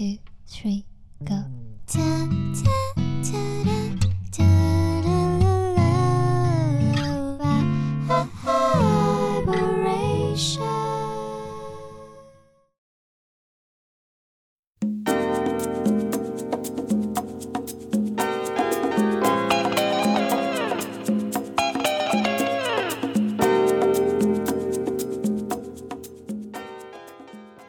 [0.00, 0.16] two,
[0.46, 0.86] three,
[1.22, 1.44] go.
[1.86, 2.00] Ta
[2.56, 2.72] ta
[3.22, 3.59] ta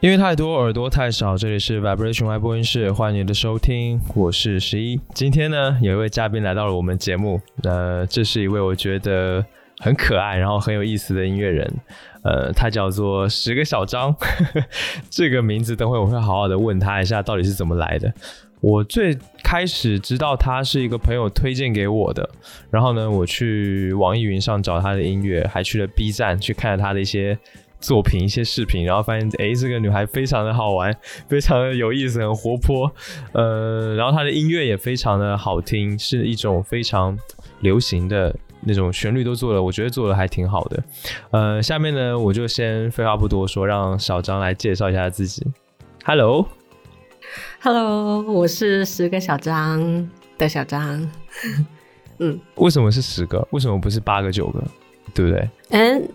[0.01, 1.37] 因为太多，耳朵太少。
[1.37, 4.99] 这里是 Vibration Y 播音室，欢迎你的收听，我是十一。
[5.13, 9.45] 今天呢，有一位嘉宾来到了我们节目，呃，这是一位我觉得
[9.77, 11.71] 很可爱，然后很有意思的音乐人，
[12.23, 14.11] 呃，他叫做十个小张。
[15.11, 18.11] 这个名字等会我会好好的问他一下，到底是怎么来的。
[18.59, 22.27] 我最开始知道他是一个朋友推荐给我的，
[22.71, 27.37] 然后呢，我去网易云上找他的音乐，还去了 B 站去看了他的一些。
[27.81, 30.95] 作品一些视频，然后发现哎，这个女孩非常的好玩，
[31.27, 32.89] 非常的有意思，很活泼，
[33.33, 37.17] 呃，然后她的音乐也非常的好听，是一种非常
[37.61, 40.83] 流行的那种旋律都做了，我觉得做的还挺好的。
[41.31, 45.45] 呃，下面呢，我就先废话不多说，让小张来介绍一下自己。
[46.05, 51.09] Hello，Hello，我是十个小张的小张。
[52.19, 53.45] 嗯，为什么是十个？
[53.49, 54.63] 为什么不是八个九个？
[55.13, 55.49] 对不对？
[55.69, 56.07] 嗯。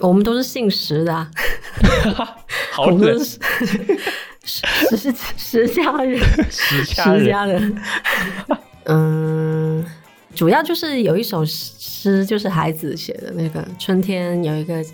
[0.00, 1.30] 我们都是姓石的，啊
[2.72, 3.18] 好冷，
[4.44, 4.60] 石
[4.96, 6.84] 石石家人，石
[7.26, 7.76] 家人。
[8.84, 9.84] 嗯，
[10.34, 14.84] 主要就是有一首诗，就是孩子写的那个春天，有一个，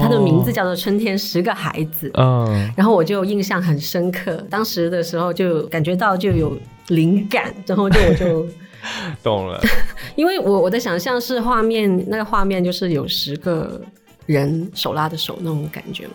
[0.00, 2.08] 他的名字叫做《春天十个孩子》。
[2.14, 8.48] 嗯，然后我就印象很深刻，当时的时候就感觉到就有灵感，然后就我就
[9.22, 9.60] 懂了，
[10.16, 13.80] 因为我我的想象是画面，那个画面就是有十个。
[14.26, 16.14] 人手拉着手那种感觉嘛，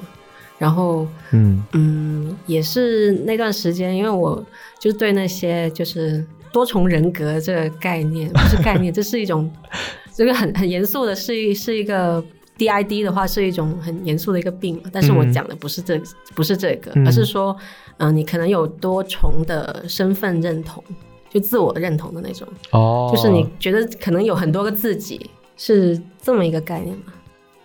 [0.58, 1.64] 然后嗯。
[1.74, 4.46] 嗯，也是那段时间，因为我
[4.80, 9.50] 就对那些就是多重人格这个概念不是概念，这是一种
[10.14, 12.24] 这个很很严肃的，是一是一个
[12.58, 16.00] DID 的话是一种很严肃的一个病，但是我讲的不是这
[16.36, 17.56] 不是这个，而是说
[17.98, 20.84] 嗯，你可能有多重的身份认同，
[21.30, 22.48] 就自我认同的那种。
[22.72, 27.14] 哦，就是你觉得可能有很多个自己，是这么一个概念吗？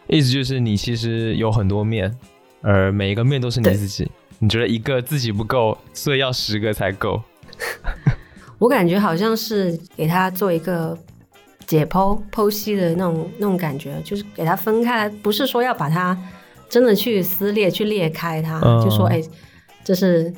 [0.08, 2.16] 意思就是你其实有很多面，
[2.62, 4.10] 而每一个面都是你自己。
[4.38, 7.20] 你觉得一个自己不够，所以要十个才够。
[8.58, 10.96] 我感觉好像是给他做一个
[11.66, 16.16] 解剖剖析的那种那种感觉，就是给他分开，不是说要把它
[16.68, 19.22] 真的去撕裂、去裂开它，就说哎，
[19.82, 20.32] 这是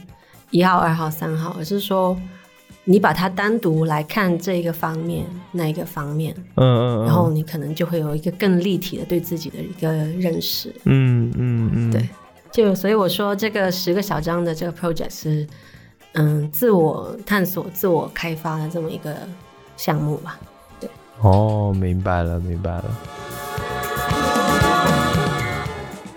[0.51, 2.17] 一号、二号、三号，而是说。
[2.91, 12.09] 你把它单独来看这一个方面，那一个方面，嗯嗯，然后你可能就会有一个更立体的对自己的一个认识，嗯嗯嗯，对，
[12.51, 15.47] 就所以我说这个十个小张的这个 project 是，
[16.15, 19.15] 嗯，自我探索、自我开发的这么一个
[19.77, 20.39] 项目吧，
[20.81, 20.89] 对，
[21.21, 22.85] 哦，明白了，明白了。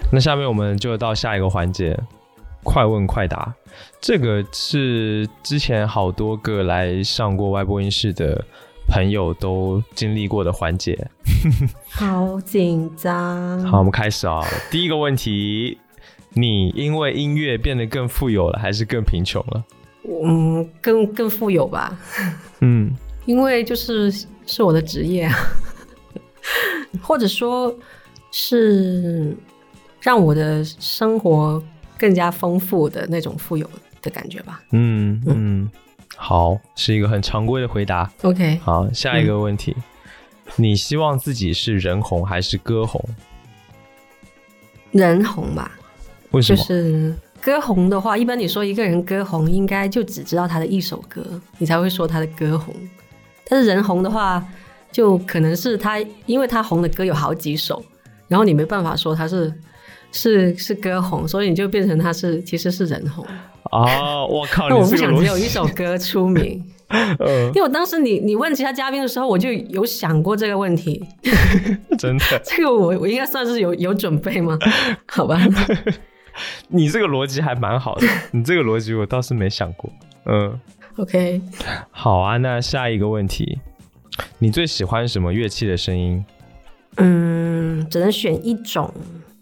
[0.09, 1.99] 那下面我们就到下一个环节。
[2.63, 3.53] 快问快答，
[3.99, 8.45] 这个是之前好多个来上过外播音室的
[8.87, 11.09] 朋友都经历过的环节。
[11.89, 13.63] 好紧张。
[13.65, 14.45] 好，我们开始啊。
[14.69, 15.79] 第一个问题，
[16.29, 19.65] 你因为音乐变得更富有了，还是更贫穷了？
[20.23, 21.97] 嗯，更更富有吧。
[22.59, 22.95] 嗯，
[23.25, 24.11] 因为就是
[24.45, 25.35] 是我的职业啊，
[27.01, 27.75] 或者说
[28.31, 29.35] 是
[29.99, 31.61] 让我的生活。
[32.01, 33.69] 更加丰富的那种富有
[34.01, 34.59] 的感觉吧。
[34.71, 35.69] 嗯嗯，
[36.17, 38.11] 好，是一个很常规的回答。
[38.23, 39.75] OK，好，下一个问题，
[40.55, 42.99] 你希望自己是人红还是歌红？
[44.89, 45.77] 人红吧。
[46.31, 46.57] 为什么？
[46.57, 51.23] 就是歌红的话，一般你说一个人歌红，应该就只知道他的一首歌，
[51.59, 52.73] 你才会说他的歌红。
[53.47, 54.43] 但是人红的话，
[54.91, 57.85] 就可能是他，因为他红的歌有好几首，
[58.27, 59.53] 然后你没办法说他是。
[60.11, 63.25] 是是歌红，所以你就变成他是其实是人红
[63.71, 64.67] 哦，我靠！
[64.67, 66.61] 那我不想只有一首歌出名，
[67.53, 71.01] 因为我当时你你问其他嘉宾的时候，我就有想过这个问题，
[71.97, 74.59] 真的， 这个我我应该算是有有准备吗？
[75.07, 75.39] 好吧，
[76.67, 79.89] 你这个逻辑还蛮好的，你这个逻辑我倒是没想过。
[80.25, 80.59] 嗯
[80.97, 81.41] ，OK，
[81.91, 83.59] 好啊，那下一个问题，
[84.39, 86.25] 你最喜欢什么乐器的声音？
[86.97, 88.93] 嗯，只能选一种，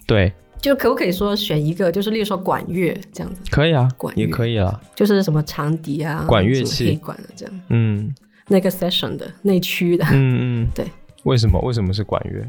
[0.05, 0.31] 对。
[0.61, 8.13] 就可不可以说选一个，就是例如说管乐这样子，可以啊，管也可以啊，就是什么长笛啊，管乐器，可以管的这样，嗯，
[8.47, 10.85] 那个 session 的内区的，嗯嗯，对，
[11.23, 11.59] 为什么？
[11.61, 12.45] 为什么是管乐？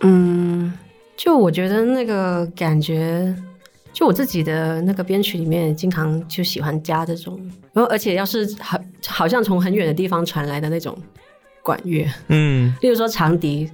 [0.00, 0.72] 嗯，
[1.16, 3.34] 就我觉得那个感觉
[3.94, 7.40] 就我自己的那个编曲里面，经常就喜欢加这种，
[7.72, 10.94] 然后而且要是好好像从很远的地方传来的那种
[11.62, 12.74] 管乐，嗯。
[12.82, 13.70] 例如说长笛，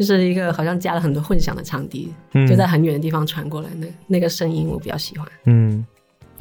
[0.00, 2.46] 就是一个好像加了很多混响的场地，嗯。
[2.48, 5.84] 就在很远的地方传过来，那那个声音我比较喜欢，嗯，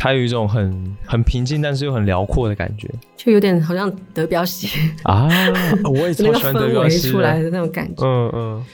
[0.01, 2.90] 它有一种很很平静，但是又很辽阔的感觉。
[3.18, 4.69] 就有点好像德彪西。
[5.04, 5.28] 啊！
[5.84, 8.66] 我也超那个喜欢德彪西出来的，那种感觉，嗯嗯。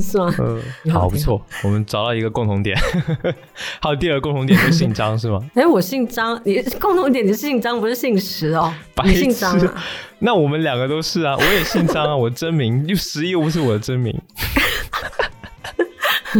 [0.00, 0.32] 是吗？
[0.38, 0.62] 嗯，
[0.92, 2.76] 好好不错，我们找到一个共同点，
[3.80, 5.40] 还有第二个共同点就是姓张是吗？
[5.54, 9.84] 哎，我姓张，你共同点你是姓张，不是姓石哦，白你姓张啊？
[10.20, 15.35] 那我们两个都是啊，我也姓张啊，我真名又十一又不是我的真名，诶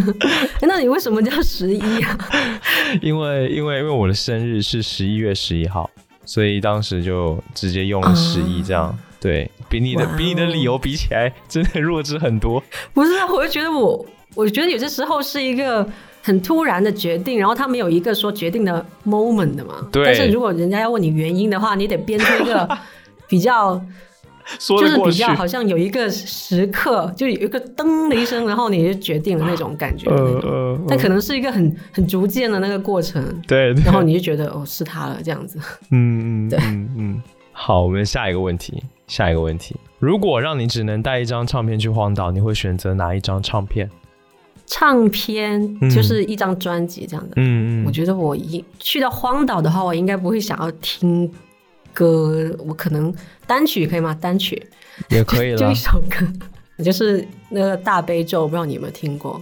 [0.63, 2.19] 那你为什么叫十一啊？
[3.03, 5.89] 因为因为因为我的生日是十一月十一号，
[6.25, 8.97] 所以当时就直接用了十一这样。
[9.19, 12.63] 对比你的比你的理由比起来，真的弱智很多。
[12.93, 15.85] 不是啊，我就觉得我，我觉得有些时候是一个
[16.23, 19.89] 很突然的决定，然后他没有一个说决定的 moment 的嘛。
[19.91, 22.69] 对但是如果人家要问你原因的话，你得编出一个
[23.27, 23.81] 比较，
[24.59, 30.51] 就是比较好像有一个时刻，就有一个噔的一声，然后你就决定了那种感觉的那种。
[30.51, 35.59] 呃但可能是一个很很逐渐的那个过程，对，对然后你就觉得哦是他了这样子。
[35.91, 37.23] 嗯嗯 对嗯嗯。
[37.53, 43.91] 好，我们下一个问题，下一个问题，如果让你只能带一张唱片去荒岛，你会选择哪一张唱片？
[44.67, 47.35] 唱片嗯就是一张专辑这样的。
[47.37, 51.31] 嗯我觉得我一去到荒岛的话，我应该不会想要听
[51.97, 53.15] 歌，我可能
[53.47, 54.15] 单曲可以吗？
[54.21, 54.63] 单曲
[55.09, 55.75] 也可以了就一。
[55.75, 56.27] 首歌，
[56.85, 59.41] 就是那个大悲咒，不知道你有没有听过？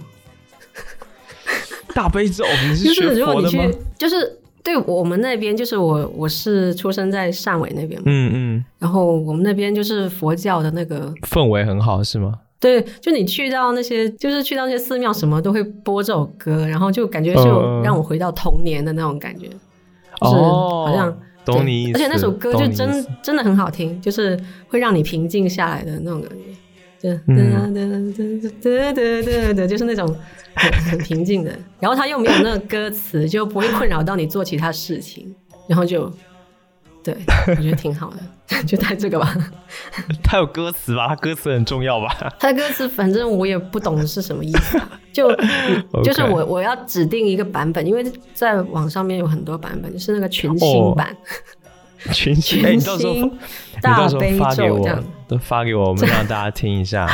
[1.93, 11.13] 大悲咒，你就是学如果你佛的吗去？，就是对我们那边，就是我我是出生在汕尾那边嘛，嗯嗯，然后我们那边就是佛教的那个。
[11.23, 12.39] 氛围很好是吗？
[12.59, 21.93] 对，就你去到那些，就是去到那些寺庙，什么都会播这首歌，然后就感觉嗯就让我回到童年的那种感觉，就是哦好像对懂你意思。
[21.93, 26.29] 而且那首歌就真真的很好听，就是会让你平静下来的那种感
[26.99, 30.07] 觉，就嗯哒哒哒哒哒哒哒，就是那种
[30.55, 31.57] 很 很平静的。
[31.79, 35.33] 然后它又没有那个歌词，就不会困扰到你做其他事情，
[35.67, 36.11] 然后就
[37.05, 37.15] 对
[37.47, 38.11] 我觉得挺好
[38.49, 39.31] 的， 就带这个吧。
[40.23, 41.07] 它有歌词吧？
[41.09, 42.15] 它歌词很重要吧？
[42.39, 45.33] 它的歌词反正我也不懂是什么意思啊，就
[46.03, 48.03] 就是我我要指定一个版本，因为
[48.33, 51.15] 在网上面有很多版本，就是那个群星版。
[52.11, 52.61] 群星，
[53.81, 57.07] 大悲咒这样，，都发给我，我们让大家听一下。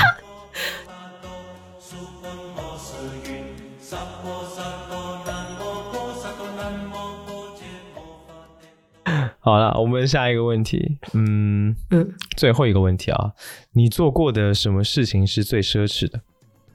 [9.43, 13.31] 好了，我们下一个问题，嗯嗯最后一个问题啊，
[13.73, 16.21] 你做过的什么事情是最奢侈的？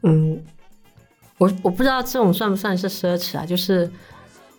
[0.02, 0.42] 嗯，
[1.38, 3.46] 我我不知道这种算不算是奢侈啊？
[3.46, 3.88] 就是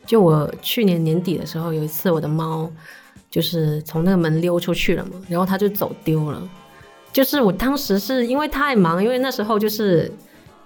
[0.05, 2.71] 就我去年年底的时候，有一次我的猫
[3.29, 6.41] 就是从那个门溜出去了嘛，然后它就走丢了。
[7.11, 10.09] 就是我当时是因为太忙，因为那时候就是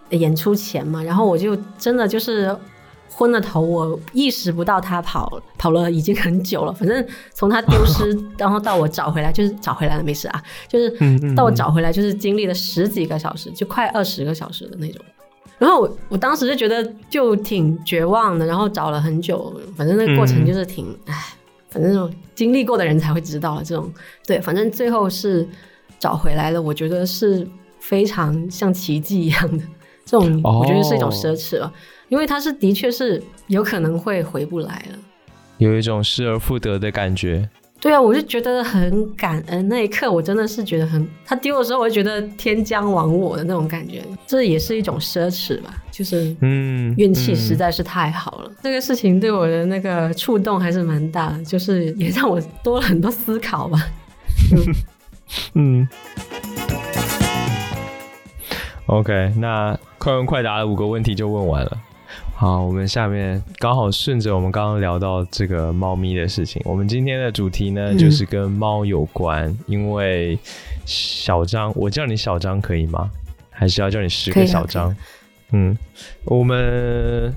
[0.10, 2.56] 演出前嘛，然后我就真的就是
[3.14, 6.74] 昏了头，我意识不到他跑跑了已经很久了。
[6.74, 15.04] 反正从他丢失，然后到我找回来，就是找回来了没事啊， 就是到我找回来，就是经历了十几个小时，就快二十个小时的那种。
[15.60, 21.36] 然后我我当时就觉得就挺绝望的，然后找了很久，反正那个过程就是挺唉，
[21.70, 23.92] 反正这种经历过的人才会知道了这种
[24.26, 25.48] 对，反正最后是
[26.00, 27.48] 找回来了，我觉得是
[27.80, 29.64] 非常像奇迹一样的，
[30.04, 31.72] 这种哦我觉得是一种奢侈了，
[32.12, 34.98] 因为他是的确是有可能会回不来了。
[35.60, 37.50] 有一种失而复得的感觉。
[37.80, 39.66] 对啊，我就觉得很感恩。
[39.70, 48.52] 那一刻，我真的是觉得很，他丢的时候，我就觉得天将亡我的那种感觉，这也是一种奢侈吧，就是嗯，运气实嗯在是太好了。
[48.62, 53.80] 这个事情对我的那个触动还是蛮大的，就是也让我多了很多思考吧。
[55.56, 55.88] 嗯。
[58.88, 61.78] OK，那快问快答的五个问题就问完了。
[62.42, 69.56] 好，我们下面刚好顺着我们刚刚聊到这个猫咪的事情，我们今天的主题呢、嗯就是跟猫有关。
[69.68, 70.36] 因为
[70.84, 73.12] 小张，我叫你小张可以吗？
[73.52, 74.92] 还是要叫你十个小张？
[75.52, 75.78] 嗯，
[76.26, 77.32] 我们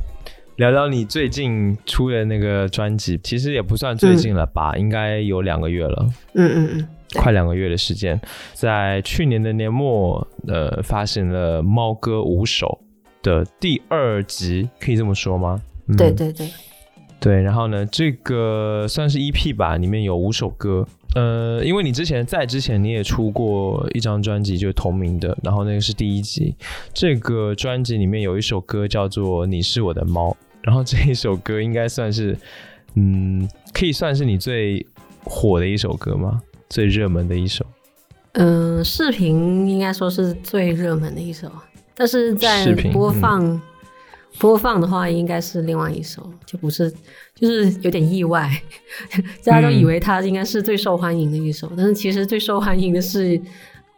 [0.57, 6.07] 聊聊你最近出的那个专辑，其实也不算最近了吧，应该有两个月了。
[6.33, 8.19] 嗯嗯嗯，快两个月的时间，
[8.55, 12.79] 在去年的年末，呃，发行了《猫歌五首》
[13.25, 15.61] 的第二集，可以这么说吗？
[15.89, 16.49] 嗯、对对对，
[17.19, 17.43] 对。
[17.43, 20.87] 然后呢，这个算是 EP 吧，里面有五首歌。
[21.17, 26.55] 呃，因为你之前在之前你也出过一张专辑，就是同名的，然后那个是第一集。
[26.93, 30.31] 这个专辑里面有一首歌叫做《你是我的猫》，
[30.63, 32.37] 然后这一首歌应该算是，
[32.95, 34.87] 嗯，可以算是你最
[35.25, 36.43] 火的一首歌吗？
[36.69, 37.65] 最热门的一首？
[38.33, 41.49] 嗯、视频应该说是最热门的一首，
[41.97, 43.61] 但是在播放、
[44.39, 46.93] 播放的话，应该是另外一首，就不是，
[47.35, 48.51] 就是有点意外，
[49.45, 53.41] 大家都以为它应该是最受欢迎的一首，但是其实最受欢迎的是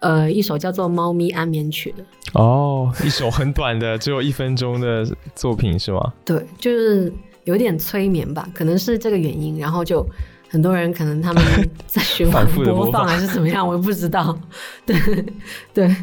[0.00, 2.04] 呃一首叫做《猫咪安眠曲》的。
[2.34, 6.12] 哦，一首很短的，只有一分钟的作品是吗？
[6.24, 7.10] 对，就是
[7.44, 10.06] 有点催眠吧，可能是这个原因，然后就
[10.50, 11.42] 很多人可能他们
[11.86, 14.38] 在 循环播放还是怎么样，我也不知道。
[14.84, 14.96] 对
[15.72, 15.96] 对，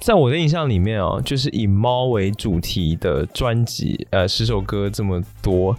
[0.00, 5.76] 在我的印象里面哦，就是以猫为主题的专辑，呃，十首歌这么多，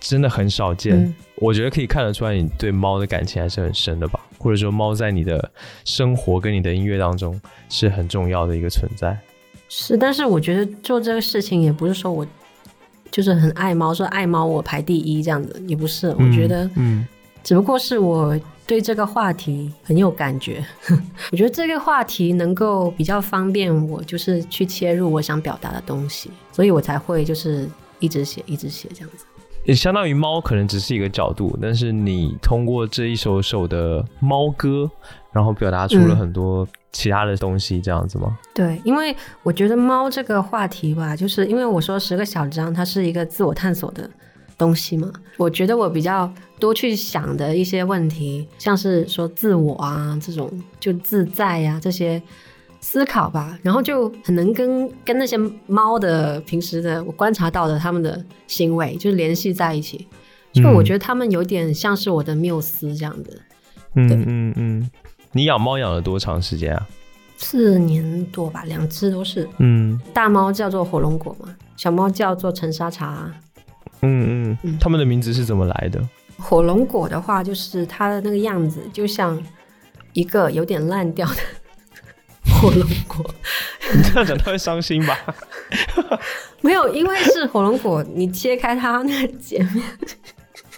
[0.00, 0.96] 真的很少见。
[0.96, 4.20] 嗯我觉得可以看得出来，你对猫的感情还是很深的吧？
[4.36, 5.50] 或者说，猫在你的
[5.86, 7.40] 生活跟你的音乐当中
[7.70, 9.18] 是很重要的一个存在。
[9.66, 12.26] 是，但是我觉得做这个事情也不是说我
[13.10, 16.08] 就是很爱猫，说爱猫我排第一这样子，也不是。
[16.18, 17.06] 我觉得嗯，
[17.42, 18.38] 只不过是我
[18.70, 20.64] 对这个话题很有感觉，
[21.32, 29.24] 我觉得这个话题能够比较方便我，就是去切入我想表达的东西，所以我才会就是一直写，一直写这样子。
[29.64, 34.88] 也相当于猫可能只是一个角度，但是你通过这一首首的猫歌，
[35.32, 38.38] 然后表达出了嗯很多其他的东西，这样子吗？
[38.54, 44.08] 对，因为我觉得猫这个话题吧，就是因为我说十个小章，它是一个自我探索的
[44.56, 45.10] 东西嘛。
[45.36, 50.48] 我觉得我比较多去想的一些问题，像是说自我啊这种，
[50.78, 52.22] 就自在呀、这些
[52.80, 55.36] 思考吧，然后就很能跟跟那些
[55.66, 60.06] 猫的平时的我观察到的他们的行为，就是联系在一起。
[60.52, 63.30] 就嗯我觉得他们有点像是我的缪斯这样的，
[63.94, 64.90] 嗯对嗯嗯。
[65.32, 66.88] 你养猫养了多长时间啊？
[67.36, 69.48] 四年多吧，两只都是。
[69.58, 73.32] 嗯大猫叫做火龙果嘛，小猫叫做陈沙茶。
[74.02, 76.00] 嗯嗯嗯，他们的名字是怎么来的？
[76.40, 79.40] 火龙果的话，就是它的那个样子，就像
[80.12, 81.36] 一个有点烂掉的
[82.54, 83.24] 火龙果。
[83.92, 85.18] 你这样讲他会伤心吧？
[86.62, 89.84] 没有，因为是火龙果，你切开它那个截面，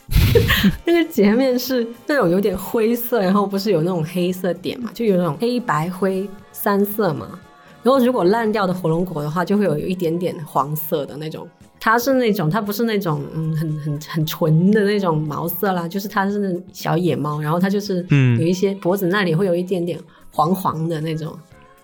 [0.87, 7.39] 那个截面是那种有点灰色，然后不是有那种黑色点嘛，就有那种黑白灰三色嘛。
[7.83, 11.49] 然后如果烂掉的火龙果的话，就会有有一点点黄色的那种。
[11.85, 19.99] 它是那种，它不是那种嗯很很很纯的那种毛色啦，就是它是小野猫，然后它就是嗯有一些脖子那里会有一点点
[20.31, 21.33] 黄黄的那种，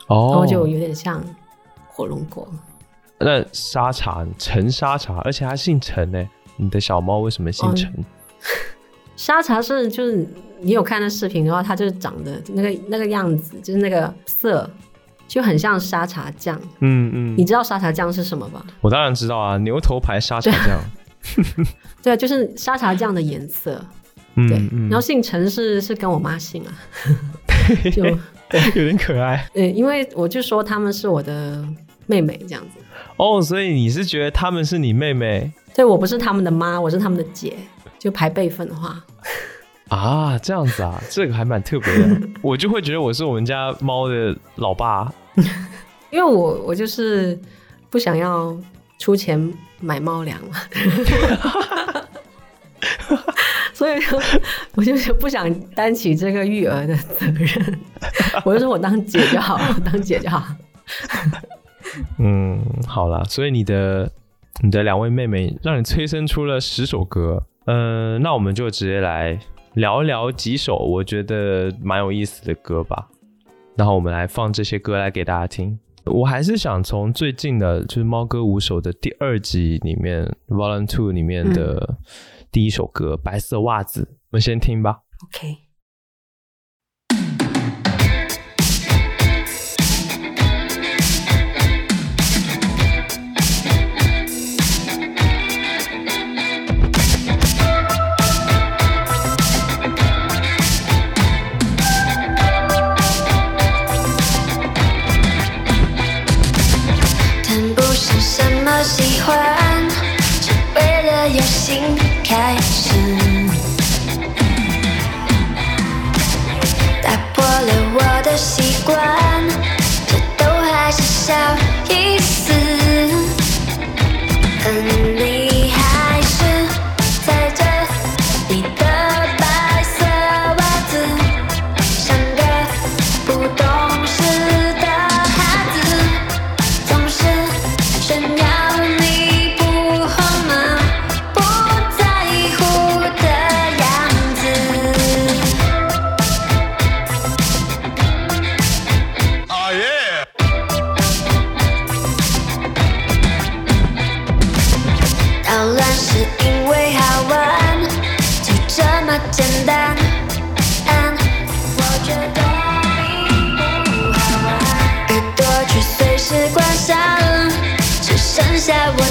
[0.07, 1.21] 哦然哦后就有点像
[1.89, 2.47] 火龙果。
[3.19, 6.25] 那沙茶陈沙茶，而且它姓陈呢。
[6.61, 7.93] 你的小猫为什么姓陈？
[9.17, 10.25] 沙茶是就是
[10.61, 14.71] 你有看那视频的话，它就是长得那个那个样子，就是那个色
[15.29, 16.61] 就很像沙茶酱。
[16.81, 18.65] 嗯嗯你，知道沙茶酱是什么吧？
[18.81, 20.81] 我当然知道啊，牛头牌沙茶酱。
[22.03, 23.81] 对啊，就是沙茶酱的颜色。
[24.35, 26.73] 嗯对，嗯然后姓陈是是跟我妈姓啊，
[27.93, 28.05] 就
[28.75, 31.65] 有点可爱对，因为我就说他们是我的
[32.07, 32.81] 妹妹这样子。
[33.17, 33.43] 哦。
[33.43, 37.55] 所以你是觉得他们是你妹妹对我不是他们的妈，我是他们的姐。
[37.99, 39.05] 就排辈分的话，
[39.89, 40.39] 啊？
[40.39, 42.21] 这样子啊， 这个还蛮特别的。
[42.43, 45.13] 我就会觉得我是我们家猫的老爸。
[46.11, 47.39] 因为我我就是
[47.91, 48.57] 不想要
[48.99, 50.57] 出钱买猫粮嘛，
[53.73, 54.01] 所以
[54.75, 57.79] 我就是不想担起这个育儿的责任，
[58.45, 60.43] 我就说我当姐就好，我当姐就好。
[62.19, 64.11] 嗯，好了，所以你的
[64.63, 67.45] 你的两位妹妹让你催生出了十首歌。
[67.67, 69.39] 嗯、那我们就直接来
[69.75, 73.09] 聊一聊几首我觉得蛮有意思的歌吧。
[73.77, 75.79] 然后我们来放这些歌来给大家听。
[76.05, 81.97] 我还是想从最近的，就是《猫哥五首》的第二集里面，《Volume Two》里面的
[82.51, 85.01] 第一首歌《白色袜子》，我们先听吧。
[85.23, 85.55] OK，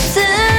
[0.08, 0.57] 自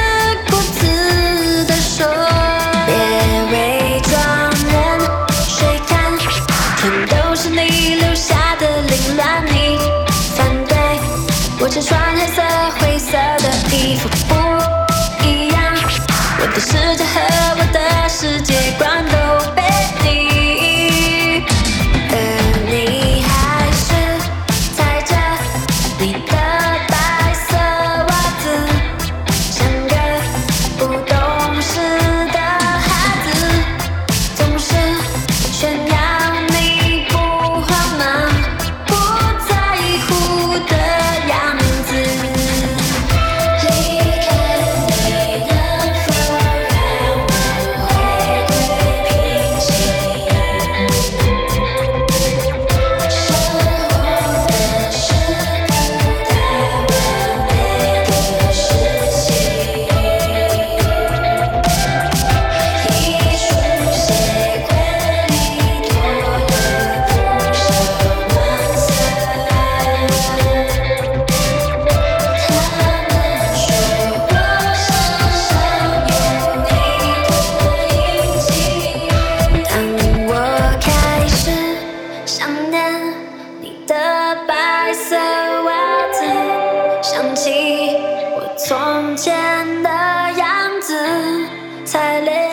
[92.08, 92.48] 再累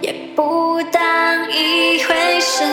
[0.00, 2.64] 也不当一回事，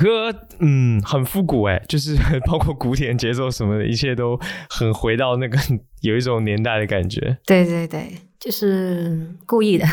[0.00, 5.58] 歌，嗯，很复古哎，就是 包括古典节奏什么的，一切都很回到那个
[6.00, 7.38] 有一种年代的感觉。
[7.44, 9.86] 对对对，就是故意的，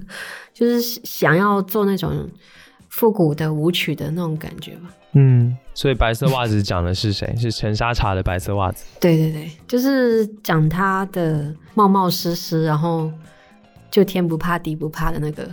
[0.54, 2.28] 就是想要做那种
[2.88, 4.90] 复古的舞曲的那种感觉吧。
[5.12, 7.34] 嗯，所以白色袜子讲的是谁？
[7.36, 8.84] 是陈沙茶的白色袜子。
[9.00, 13.12] 对对对，就是讲他的冒冒失失，然后
[13.90, 15.50] 就天不怕地不怕的那个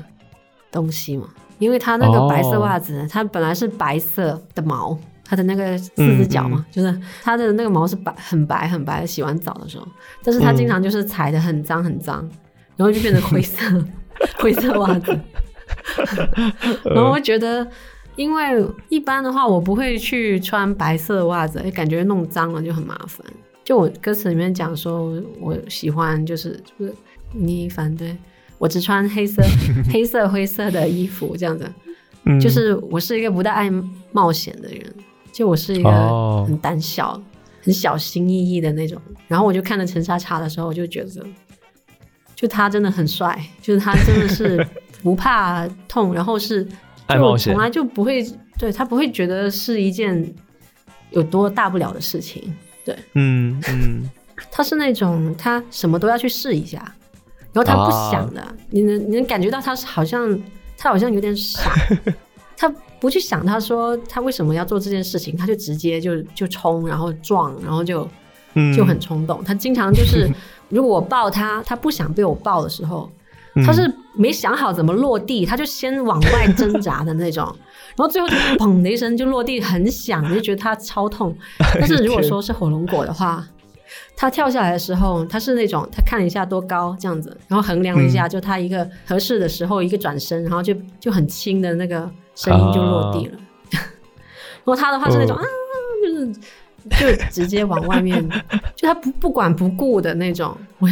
[0.72, 1.28] 东西嘛。
[1.60, 9.88] 因为它那个白色袜子，它本来是白色的毛，它的那个四只脚嘛，就是它的那个毛是白很白很白的，洗完澡的时候，
[10.24, 12.28] 但是它经常就是踩的很脏很脏，
[12.76, 13.62] 然后就变成灰色
[14.39, 15.20] 灰色袜子。
[16.86, 17.67] 然后我觉得，
[18.15, 23.26] 因为一般的话，我不会去穿白色的袜子，哎，感觉弄脏了就很麻烦。
[23.63, 26.93] 就我歌词里面讲说，我喜欢就是就是
[27.34, 28.17] 你反对
[28.58, 29.43] 我只穿黑色
[29.91, 31.72] 黑色灰色的衣服这样子，
[32.26, 32.39] 嗯。
[32.39, 33.70] 就是我是一个不大爱
[34.12, 34.93] 冒险的人，
[35.32, 36.46] 就我是一个哦。
[36.48, 37.22] 很胆小、
[37.62, 39.02] 很小心翼翼的那种。
[39.28, 41.26] 然后我就看了陈莎莎的时候，我就觉得，
[42.36, 44.65] 就他真的很帅，就是他真的是
[45.04, 46.72] 不怕痛， 然后是就
[47.08, 47.54] 爱冒险。
[47.54, 48.26] 从来就不会
[48.58, 50.34] 对他不会觉得是一件
[51.12, 52.54] 有多大不了的事情。
[52.84, 54.10] 对，嗯嗯，
[54.50, 56.96] 他是那种他什么都要去试一下，
[57.63, 60.39] 然后他不想的，你能你能感觉到他是好像
[60.78, 61.72] 他好像有点傻，
[62.56, 68.08] 他不去想他说他为什么要做这件事情，他就直接就就冲，然后撞，然后就
[68.54, 68.76] 嗯。
[68.76, 69.43] 就很冲动。
[69.43, 70.30] 他经常就 是
[70.70, 73.10] 如果我抱他，他不想被我抱的时候，
[73.56, 73.63] 嗯。
[73.65, 77.46] 他是没想好怎么落地，他就先往外挣扎的那种，
[77.98, 81.36] 然后最后就砰的一声就落地，很响，你就觉得他超痛。
[81.58, 83.46] 但是如果说是火龙果的话，
[84.15, 93.38] 他跳下来的时候，他是那种他看了一下多高这样子，然后衡量了一下，就他一个合适的时候一个转身，然后就就很轻的那个声音就落地了。
[93.71, 95.43] 然后他的话是那种、嗯。
[95.43, 95.47] 啊，
[96.89, 98.26] 就是就直接往外面，
[98.73, 100.56] 就他不不管不顾的那种。
[100.80, 100.88] 我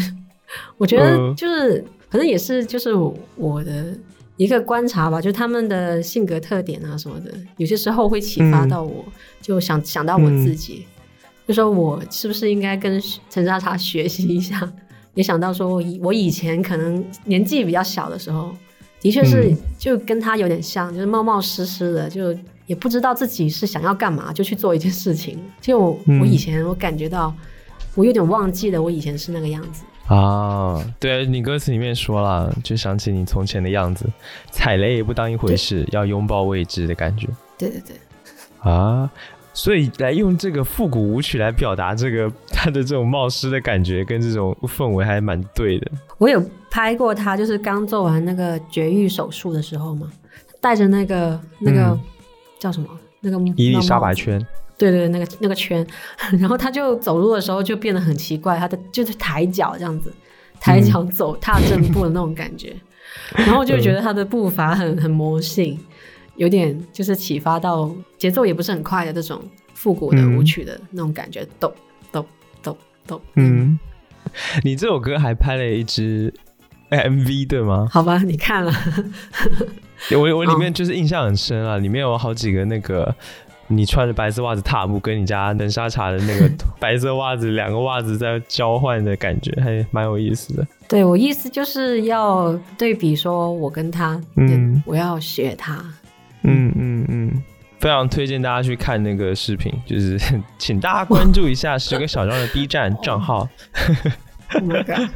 [0.78, 1.34] 我觉得嗯。
[1.36, 3.98] 就是、可能也是就是我我的
[4.36, 9.06] 一个观察吧，就他们的性格特点啊什么的，有些时候会启发到我，
[9.42, 10.86] 就想想到我自己，
[11.48, 14.72] 就说我是不是应该跟陈莎莎学习一下，
[15.14, 18.56] 也想到说我以我以前可能年纪比较小的时候，
[19.00, 25.40] 的确是嗯就跟他有点像，就是冒冒失失的，就也不知道自己是想要干嘛，就去做一件事情。
[25.62, 27.32] 就我、嗯我以前我感觉到，
[27.94, 29.84] 我有点忘记了我以前是那个样子。
[30.08, 34.06] 啊，对你歌词里面说了，就想起你从前的样子，
[34.52, 37.28] 踩雷也不当一回事，要拥抱未知的感觉
[37.58, 37.96] 对对对，
[38.72, 39.10] 啊。
[39.56, 45.92] 所以来用这个复古舞曲来表达这个他的这种冒失的感觉跟这种氛围还蛮对的。
[46.20, 46.40] 我有
[46.70, 50.12] 拍过他，就是刚做完那个绝育手术的时候嘛，
[50.62, 52.00] 带着那个那个、嗯。
[52.58, 52.88] 叫什么？
[53.20, 54.44] 那个伊丽莎白圈，
[54.78, 55.86] 对对，那个那个圈，
[56.40, 60.12] 然后他就走路的时候就变得很奇怪，他的就是抬脚这样子，
[60.60, 62.74] 抬脚走、踏正步的那种感觉，
[63.36, 65.78] 然后就觉得他的步伐很很魔性，
[66.36, 69.42] 有点就是启发到节奏也不是很快的这种
[69.74, 71.74] 复古的舞曲的那种感觉，抖
[72.12, 72.26] 抖
[72.62, 73.80] 抖抖，嗯，
[74.64, 76.34] 你这首歌还拍了一支
[76.90, 77.88] MV 对吗？
[77.92, 78.74] 好吧，你看了，
[80.12, 83.14] 我我里哦面就是印象很深啊，里面有好几个那个
[83.68, 90.68] 你穿着白色袜子踏步，跟你家冷沙茶的那个 白色袜子两个袜子在交换的感觉，还蛮有意思的。
[90.88, 94.84] 对我意思就是要对比说我跟他，嗯。
[94.86, 95.84] 我要学他，
[96.48, 97.44] 嗯嗯嗯，
[97.80, 100.20] 非常推荐大家去看那个视频，就是
[100.60, 103.50] 请大家关注一下十个小张的 B 站账号。
[104.54, 105.10] Oh my god！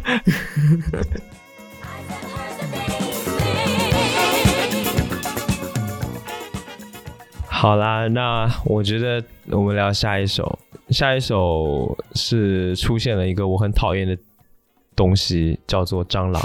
[7.48, 10.58] 好啦，那我觉得我们聊下一首，
[10.90, 14.18] 下一首是出现了一个我很讨厌的
[14.96, 16.42] 东西，叫做蟑螂。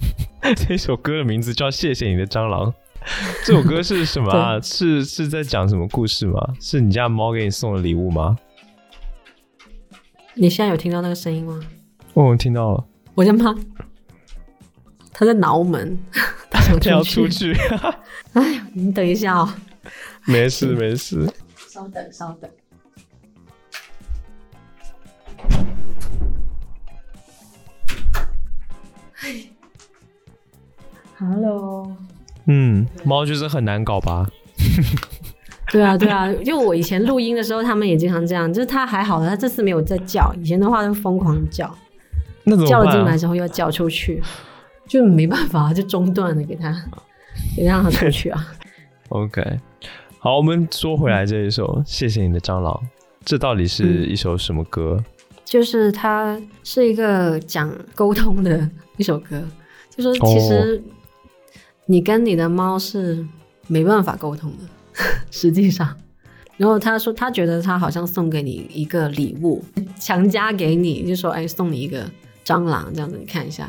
[0.56, 2.72] 这首歌的名字叫《谢谢你的蟑螂》。
[3.44, 4.60] 这首歌是什么啊？
[4.60, 6.40] 是是在讲什么故事吗？
[6.60, 8.36] 是你家猫给你送的礼物吗？
[10.34, 11.60] 你现在有听到那个声音吗？
[12.14, 12.84] 哦，我听到了，
[13.14, 13.54] 我家猫，
[15.12, 15.98] 它在挠门，
[16.50, 17.52] 它想出出去。
[18.34, 19.52] 哎呀，你等一下哦，
[20.24, 21.30] 没事没事。
[21.68, 22.50] 稍等稍等。
[31.18, 31.96] Hello。
[32.46, 34.26] 嗯，猫就是很难搞吧？
[35.72, 41.74] 对啊，对啊，就我以前录音的时候，他们也经常这样，就是它还好，它这次没有在叫，以前的话就疯狂叫，
[42.44, 43.02] 那怎叫了进？
[43.04, 44.22] 来之后又要叫出去，
[44.86, 46.74] 就没办法，就中断了，给它，
[47.56, 48.46] 给让它出去啊。
[49.08, 49.42] OK，
[50.18, 52.72] 好，我们说回来这一首《谢谢你的蟑螂》，
[53.24, 55.02] 这到底是一首什么歌？
[55.44, 59.42] 就是它是一个讲沟通的一首歌，
[59.90, 60.82] 就说其实
[61.92, 63.22] 你跟你的猫是
[63.66, 64.64] 没办法沟通的，
[65.30, 65.94] 实际上。
[66.56, 69.62] 然后他说，他觉得他好像送给你一个礼物，
[70.00, 72.08] 强加给你，就说哎，送你一个
[72.46, 73.68] 蟑螂这样子，你看一下。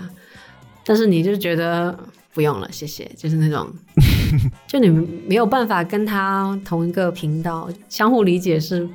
[0.85, 1.97] 但是你就觉得
[2.33, 3.69] 不用了，谢谢，就是那种，
[4.67, 4.87] 就你
[5.27, 8.87] 没有办法跟他同一个频道，相互理解是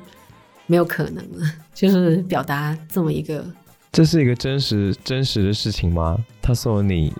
[0.65, 1.45] 没有可能的。
[1.75, 3.45] 就是表达这么一个，
[3.91, 6.17] 这是一个真实真实的事情吗？
[6.41, 7.13] 他送了你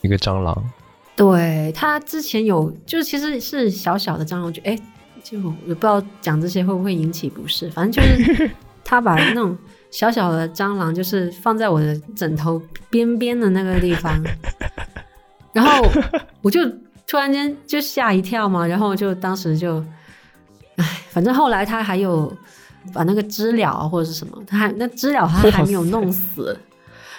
[0.00, 0.70] 一个蟑螂，
[1.16, 4.78] 对他之前有，就是其实是小小的蟑螂，我觉得哎，
[5.22, 8.02] 就我不知道讲这些会不会引起不适，反正就
[8.34, 8.50] 是
[8.84, 9.56] 他把那种
[9.90, 14.20] 小小的蟑螂，就是放在我的枕头边边的那个地方，
[15.52, 15.88] 然后
[16.42, 16.60] 我就
[17.06, 19.84] 突然间就吓一跳嘛，然后就当时就，
[20.76, 22.36] 哎，反正后来他还有
[22.92, 26.58] 把那个知了啊或者是什么，他还那知了他还没有弄死。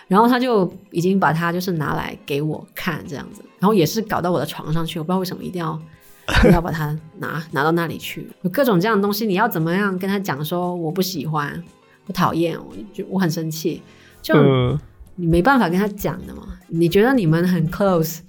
[0.08, 5.80] 然后他就已经把它就是拿来给我看这样子，然后也是搞到我的床上去，我不知道为什么一定要
[6.52, 11.63] 要把它拿拿到那里去，有各种这样的东西，你要怎么样跟他讲说我不喜欢，
[12.08, 13.82] 我讨厌，我就我很生气，
[14.22, 14.80] 就嗯
[15.15, 16.58] 你没办法跟他讲的嘛。
[16.68, 18.20] 你觉得你们很 close，、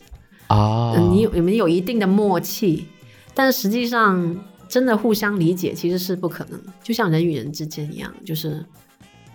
[0.46, 2.86] 啊，嗯你有你们有一定的默契，
[3.34, 4.36] 但实际上
[4.68, 8.64] 真的互相理解其实是不可能，就像人与人之间一样，就是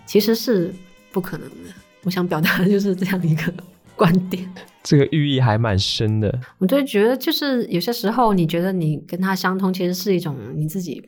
[0.06, 0.72] 其实是
[1.10, 1.74] 不可能的。
[2.04, 3.52] 我想表达的就是这样一个
[3.94, 4.48] 观点。
[4.82, 6.40] 这个寓意还蛮深的。
[6.58, 11.00] 我就觉得，就是有些时候，你觉得你跟他相通，其实是一种你自己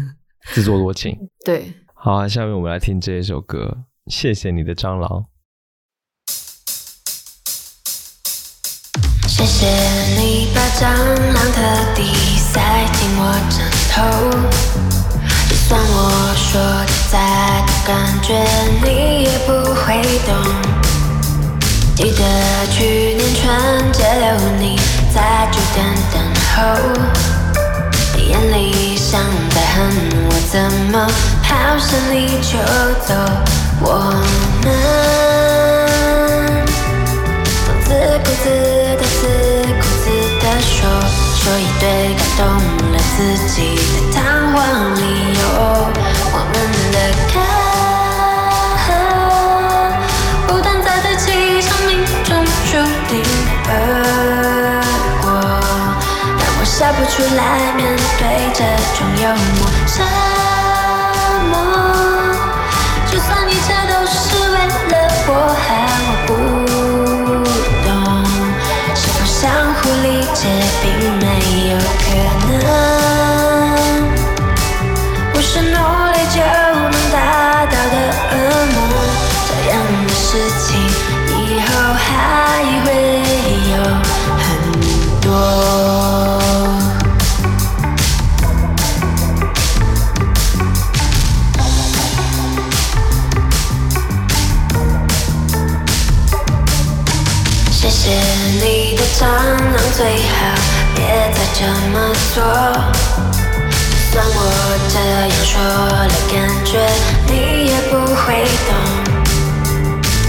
[0.54, 1.16] 自作多情。
[1.44, 1.72] 对。
[1.94, 3.78] 好、啊，下面我们来听这一首歌，
[4.12, 5.08] 《谢谢你的蟑螂》。
[9.26, 9.66] 谢谢
[10.18, 11.60] 你把蟑螂特
[11.94, 12.02] 地
[12.38, 13.58] 塞进我枕
[13.92, 13.96] 头，
[15.48, 17.16] 就算我说的再
[17.66, 18.34] 多，感觉
[18.84, 20.30] 你也不会懂。
[21.96, 22.22] 记得
[22.70, 24.28] 去年春节留
[24.60, 24.78] 你
[25.14, 25.76] 在酒店
[26.12, 26.20] 等
[26.54, 26.58] 候，
[28.14, 29.18] 你眼里像
[29.54, 29.76] 在恨
[30.28, 30.60] 我怎
[30.92, 30.94] 么
[31.42, 31.48] 好
[31.78, 32.58] 想你就
[33.06, 33.14] 走，
[33.80, 33.86] 我
[34.62, 34.66] 们。
[37.86, 37.88] 自
[38.22, 38.46] 顾自
[38.98, 39.20] 的自
[39.80, 40.04] 顾自
[40.42, 40.76] 的说，
[41.34, 41.82] 说一堆
[42.14, 42.40] 感动
[42.92, 43.16] 了自
[43.48, 44.20] 己的谈
[44.52, 44.56] 话
[44.94, 45.00] 理
[45.40, 45.40] 由。
[46.30, 46.54] 我们
[46.92, 46.96] 的
[56.78, 57.88] 笑不出来面
[58.20, 58.62] 对这
[58.96, 60.27] 种幽默。
[97.80, 98.10] 谢谢
[98.60, 100.34] 你的蟑螂，最好
[100.96, 101.00] 别
[101.32, 101.62] 再这
[101.92, 101.94] 么
[102.34, 102.42] 做。
[103.88, 104.36] 就算我
[104.88, 106.70] 这样说了，感觉
[107.28, 107.32] 你
[107.70, 108.26] 也不会
[108.66, 108.70] 懂。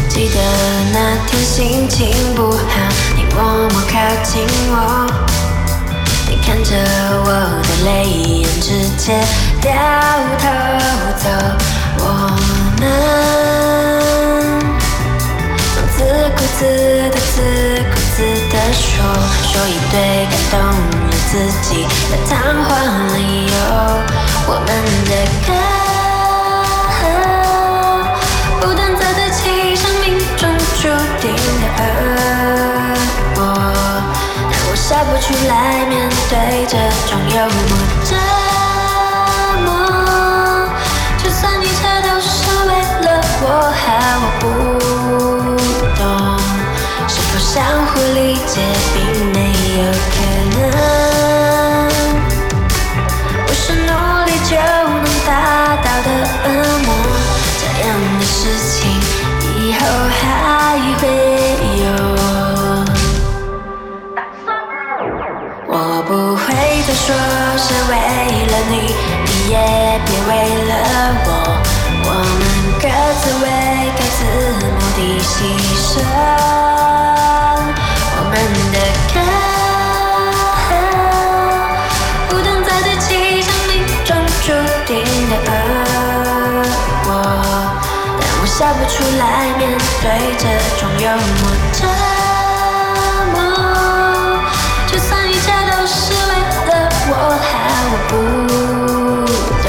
[0.10, 0.38] 记得
[0.94, 1.98] 那天心情
[2.36, 2.56] 不好，
[3.18, 4.78] 你默默靠近我，
[6.30, 6.70] 你看着
[7.26, 7.28] 我
[7.64, 9.20] 的泪眼，直接
[9.60, 9.74] 掉
[10.38, 10.46] 头
[11.18, 11.26] 走。
[11.98, 12.06] 我
[12.80, 14.19] 们。
[16.00, 16.64] 自顾自
[17.10, 17.36] 的自
[17.92, 18.88] 顾自的说，
[19.44, 19.94] 说一堆
[20.32, 21.32] 感动了自
[21.62, 22.32] 己的谈
[22.64, 22.68] 话
[23.18, 23.52] 理由。
[24.48, 24.68] 我们
[25.10, 25.12] 的
[25.46, 25.48] 歌
[28.62, 30.06] 不断在对齐生命
[30.38, 30.42] 中
[30.82, 30.88] 注
[31.20, 31.28] 定
[31.60, 31.84] 的恶
[33.36, 33.38] 果，
[34.50, 35.52] 让我笑不出来
[35.86, 35.94] 面
[36.30, 36.34] 对
[36.66, 36.74] 这
[37.10, 37.72] 种幽默
[38.06, 38.10] 折
[39.66, 39.68] 磨。
[41.22, 42.32] 就算一切都是
[42.70, 42.72] 为
[43.04, 43.08] 了
[43.42, 43.84] 我和
[44.22, 44.44] 我不，
[47.52, 48.62] 相互理解
[48.94, 48.98] 并
[49.34, 49.38] 没
[49.80, 49.82] 有
[50.14, 50.16] 可
[50.54, 50.70] 能，
[53.48, 53.90] 不是努
[54.26, 55.30] 力就能达
[55.78, 56.08] 到的
[56.46, 56.48] 恶
[56.86, 56.88] 魔。
[57.60, 58.38] 这样的事
[58.70, 58.72] 情
[59.58, 59.82] 以后
[60.20, 60.22] 还
[61.00, 61.04] 会
[61.82, 61.84] 有。
[65.72, 65.74] 我
[66.08, 66.46] 不会
[66.86, 67.04] 再说
[67.58, 67.94] 是为
[68.46, 68.74] 了你，
[69.26, 69.54] 你也
[70.06, 70.32] 别为
[70.68, 70.72] 了
[71.26, 71.28] 我，
[72.06, 72.08] 我
[72.38, 72.42] 们
[72.80, 72.84] 各
[73.20, 73.46] 自为
[73.98, 74.20] 各自
[74.60, 74.64] 目
[74.96, 75.28] 的牺
[75.82, 76.78] 牲。
[88.74, 89.24] 不出来
[89.58, 89.62] 面
[90.02, 90.06] 对
[90.38, 90.44] 这
[90.80, 91.42] 种幽默
[91.74, 91.78] 折
[93.34, 93.38] 磨。
[94.88, 96.32] 就算一切都是为
[96.70, 96.78] 了
[97.10, 97.50] 我好
[97.92, 98.12] 我不
[99.64, 99.68] 懂，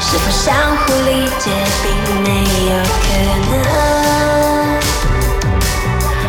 [0.00, 0.44] 是否相
[0.78, 1.44] 互理解
[1.82, 1.84] 并
[2.22, 2.26] 没
[2.70, 3.06] 有可
[3.50, 3.52] 能，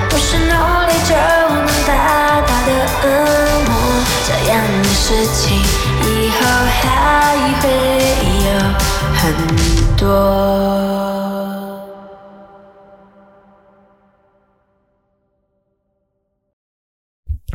[0.09, 0.51] 不是努
[0.87, 1.89] 力就能达
[2.41, 2.69] 到的
[3.03, 3.05] 恶
[3.67, 3.71] 魔。
[4.25, 5.41] 这样的事情
[6.01, 6.41] 以后
[6.81, 6.83] 还
[7.61, 7.63] 会
[8.45, 8.47] 有
[9.15, 9.21] 很
[9.97, 10.03] 多。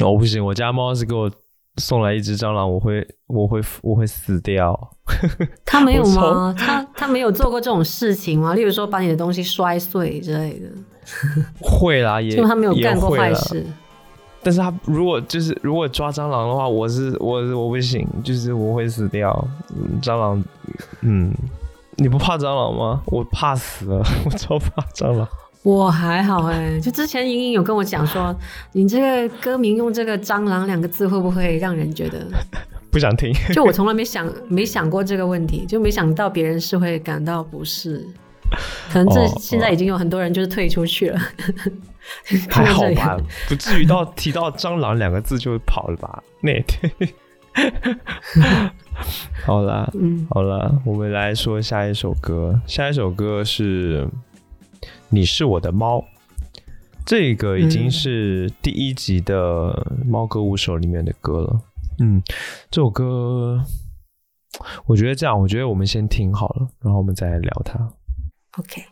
[0.00, 1.30] 哦，不行，我家猫是给我
[1.76, 4.90] 送来一只蟑螂，我会，我会，我会死掉。
[5.64, 6.54] 他没有吗？
[6.56, 8.54] 他他没有做过这种事情吗？
[8.54, 10.68] 例如说把你的东西摔碎之类的，
[11.60, 13.64] 会啦，也因为他没有干过坏事。
[14.40, 19.32] 但是他如果就是如果抓蟑螂的话，我是我我不行，就是我会死掉。
[19.76, 20.42] 嗯蟑螂，
[21.00, 21.34] 嗯，
[21.96, 23.02] 你不怕蟑螂吗？
[23.06, 25.28] 我怕死了，我超怕蟑螂。
[25.62, 28.34] 我还好哎、 就之前莹莹有跟我讲说，
[28.72, 32.26] 你这个歌名用这个“蟑螂”两个字，会不会让人觉得？
[32.90, 33.32] 不想听。
[33.52, 38.06] 就我从来没想没想过这个问题，就没想到别人是会感到不适。
[38.90, 41.20] 可能这哦现在已经有很多人就是退出去了，
[42.48, 46.22] 还好吧，不至于到提到蟑螂两个字就跑了吧？
[46.40, 47.14] 那也对。
[49.44, 52.58] 好啦，嗯，好啦，我们来说下一首歌。
[52.66, 54.02] 下一首歌是
[55.10, 55.98] 《你是我的猫》，
[57.06, 59.72] 这个已经是第一集的
[60.04, 61.60] 《猫歌舞手》里面的歌了。
[61.98, 62.22] 嗯，
[62.70, 63.64] 这首歌，
[64.86, 67.78] 我觉得这样，我觉得我们先听好了，然后我们再来聊它。
[68.58, 68.82] OK，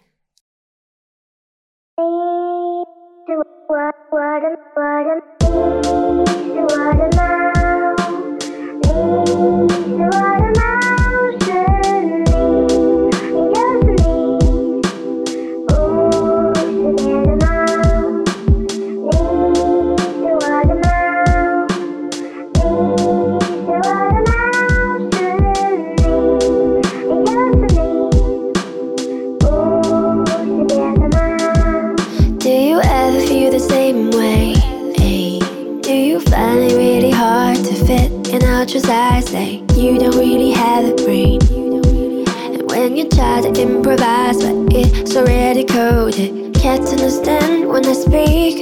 [43.67, 46.55] improvise, but it's already coded.
[46.55, 48.55] Can't understand when I speak.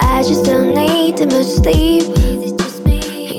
[0.00, 2.04] I just don't need too much sleep.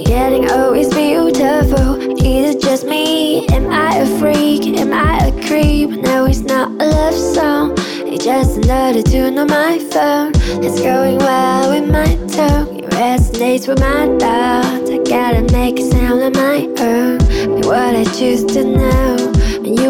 [0.06, 1.96] Getting is beautiful.
[2.24, 3.48] Is it just me?
[3.48, 4.78] Am I a freak?
[4.80, 5.89] Am I a creep?
[5.89, 7.74] No, it's not a love song.
[8.08, 10.32] It's just another tune on my phone.
[10.63, 12.80] It's going well with my tone.
[12.80, 14.89] It resonates with my thoughts.
[14.89, 17.17] I gotta make it sound on my own.
[17.56, 19.11] But what I choose to know.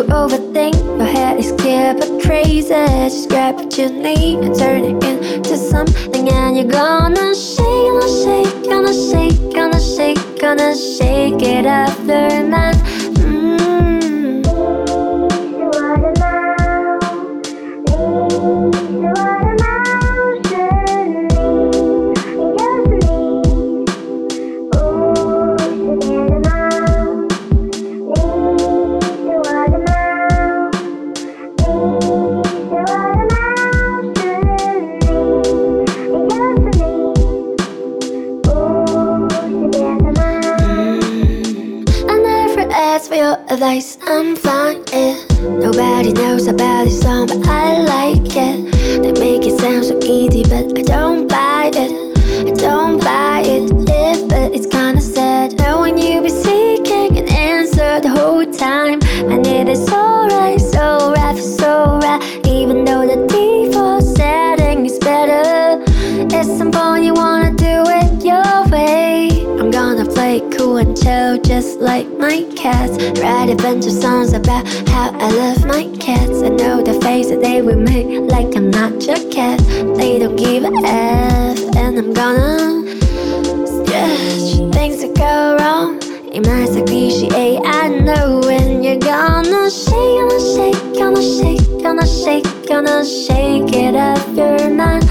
[0.01, 2.69] You overthink, your head is clear but crazy.
[2.69, 8.09] Just grab what you need and turn it into something, and you're gonna shake, gonna
[8.23, 11.95] shake, gonna shake, gonna shake, gonna shake it up
[12.49, 12.90] mind.
[43.61, 45.23] Advice, I'm fine, yeah.
[45.39, 48.71] Nobody knows about this song, but I like it.
[49.03, 51.91] They make it sound so easy, but I don't buy it.
[52.47, 55.59] I don't buy it, yeah, but it's kinda sad.
[55.59, 58.99] Knowing you be seeking an answer the whole time.
[59.31, 62.21] And it is so right, so right, so right.
[62.47, 65.83] Even though the default setting is better.
[66.35, 67.50] At some point, you wanna
[70.61, 72.91] and chill, just like my cats.
[73.19, 76.43] Write a bunch of songs about how I love my cats.
[76.43, 79.59] I know the face that they will make, like I'm not your cat.
[79.97, 82.95] They don't give a F, and I'm gonna
[83.65, 85.97] stretch things that go wrong.
[86.31, 86.89] It might sound
[87.65, 93.95] I know when you're gonna shake, gonna shake, gonna shake, gonna shake, gonna shake it
[93.95, 95.10] up your mind.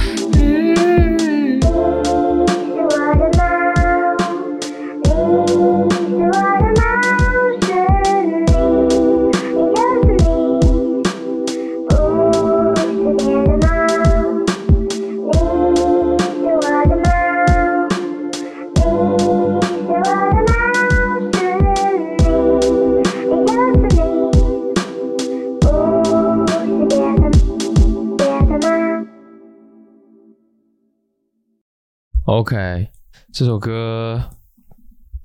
[33.32, 34.20] 这首歌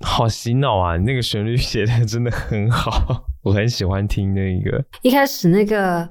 [0.00, 0.96] 好洗脑啊！
[0.98, 4.84] 那个旋律写的真的很好，我很喜欢听那个。
[5.02, 6.08] 一开始那个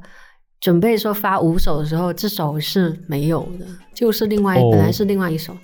[0.60, 5.56] 准备说发五首的时候，这首是没有的，就是另外、哦本来是另外一首，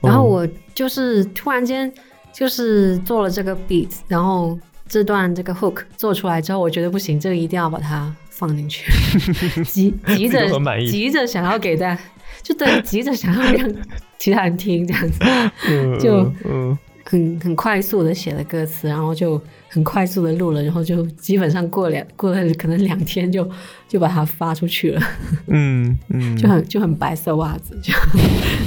[0.00, 1.92] 然后我就是突然间
[2.32, 8.92] 就是做了这个 beat，然后这段这个 hook 做出来之后，我觉得不行，这个一定要把它放进去，
[9.64, 10.46] 急急着
[10.88, 12.00] 急着想要给大家，
[12.42, 13.72] 就对，急着想要让
[14.18, 15.18] 其他人听这样子，
[15.68, 23.48] 嗯就嗯很很快速的写了歌词，然后就很快速的录了，然后就基本上过两过了可能两天就
[23.88, 25.00] 就把它发出去了，
[25.48, 27.92] 嗯嗯， 就很就很白色袜子，就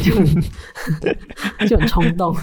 [0.03, 2.35] 就很 就很冲动。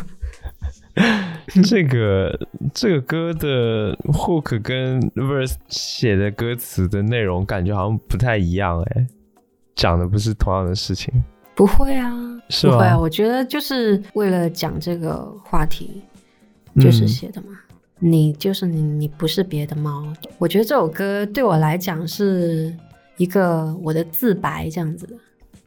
[1.65, 2.39] 这个
[2.75, 9.07] 这个歌的 hook 跟 verse 写的歌词的内容感觉好像不太一样哎，
[9.75, 11.13] 讲的不是同样的事情。
[11.55, 12.11] 不会啊，
[12.49, 16.03] 是不会啊，我觉得就是为了讲这个话题，
[16.77, 17.59] 就是嗯写的嘛。
[18.05, 20.05] 你就是你，你不是别的猫。
[20.39, 22.75] 我觉得这首歌对我来讲是
[23.17, 25.15] 一个我的自白，这样子的。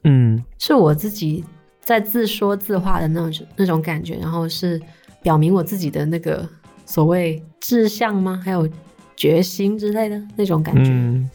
[0.03, 1.43] 嗯是我自己
[1.80, 4.82] 在自说自话的那种那种感觉，然后是
[5.22, 6.45] 表明我自己的那个
[6.86, 8.41] 所谓志向吗？
[8.43, 8.68] 还有
[9.16, 11.30] 决心之类的那种感觉，嗯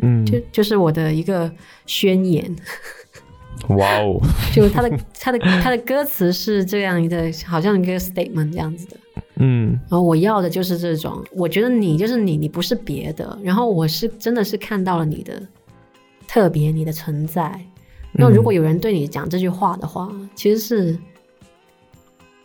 [0.00, 1.50] 嗯，就就是我的一个
[1.86, 2.54] 宣言。
[3.68, 4.18] 哇哦，
[4.52, 8.96] 就他的他的他的歌词是这样一个，好像一个 statement 这样子的。
[9.36, 13.38] 嗯然后我要的就是这种，我觉得你就是你，你不是别的。
[13.42, 15.40] 然后我是真的是看到了你的
[16.26, 17.60] 特别，你的存在。
[18.12, 20.98] 那如果有人对你讲这句话的话，其实是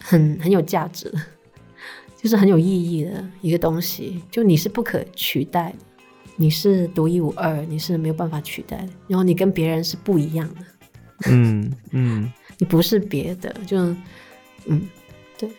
[0.04, 1.20] 很很有价值的，
[2.16, 4.22] 就是很有意义的一个东西。
[4.30, 5.86] 就你是不可取代的，
[6.40, 8.90] 你是独一无二，你是没有办法取代的。
[9.08, 11.30] 然后你跟别人是不一样的。
[11.32, 13.78] 嗯嗯 你不是别的，就
[14.68, 14.88] 嗯，
[15.38, 15.50] 对，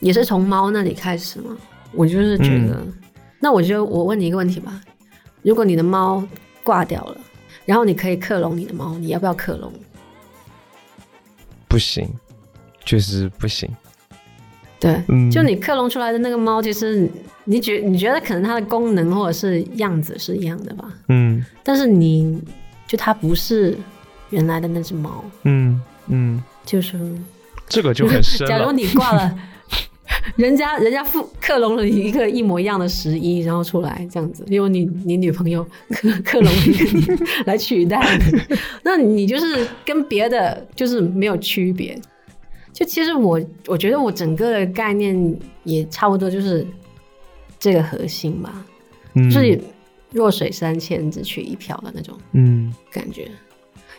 [0.00, 1.56] 也是从猫那里开始嘛。
[1.92, 2.84] 我就是觉得，
[3.40, 4.80] 那我就我问你一个问题吧：
[5.42, 6.26] 如果你的猫
[6.64, 7.20] 挂掉了，
[7.64, 9.72] 然后你可以克隆你的猫，你要不要克隆？
[11.68, 12.08] 不行，
[12.84, 13.70] 就是不行。
[14.78, 15.30] 对，嗯。
[15.30, 17.08] 就你克隆出来的那个猫，其实
[17.44, 21.44] 你觉你觉得可能它的功能或者是样子是一样的吧，嗯。
[21.62, 22.40] 但是你
[22.86, 23.76] 就它不是
[24.30, 26.98] 原来的那只猫，嗯嗯，就是。
[27.68, 28.70] 这个就很深假如。
[28.70, 29.36] 你挂了，
[30.36, 42.00] 人家人家复克隆了一个一模一样的十一，然后出来这样子，因为你你女朋友克克隆了一个你 来取代你，那你就是跟别的就是没有区别。
[42.76, 46.66] 就其实我我觉得我整个的概念也差不多就是
[47.58, 48.62] 这个核心吧，
[49.14, 49.58] 嗯就是
[50.12, 53.30] 弱水三千只取一瓢的那种嗯感觉。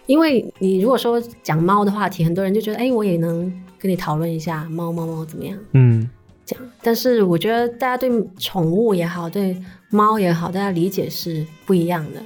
[0.06, 6.08] 因为你如果说讲猫的话题，很多人就觉得，哎，我也能跟你讨论一下猫猫猫怎么样嗯
[6.46, 6.64] 这样。
[6.84, 9.58] 但是我觉得大家对宠物也好，对
[9.90, 12.22] 猫也好，大家理解是不一样的。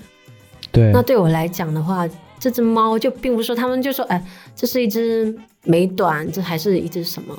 [0.69, 2.05] 对那对我来讲的话，
[2.37, 4.21] 这只猫就并不是说他们就说，哎，
[4.53, 5.33] 这是一只
[5.63, 7.35] 美短，这还是一只什么？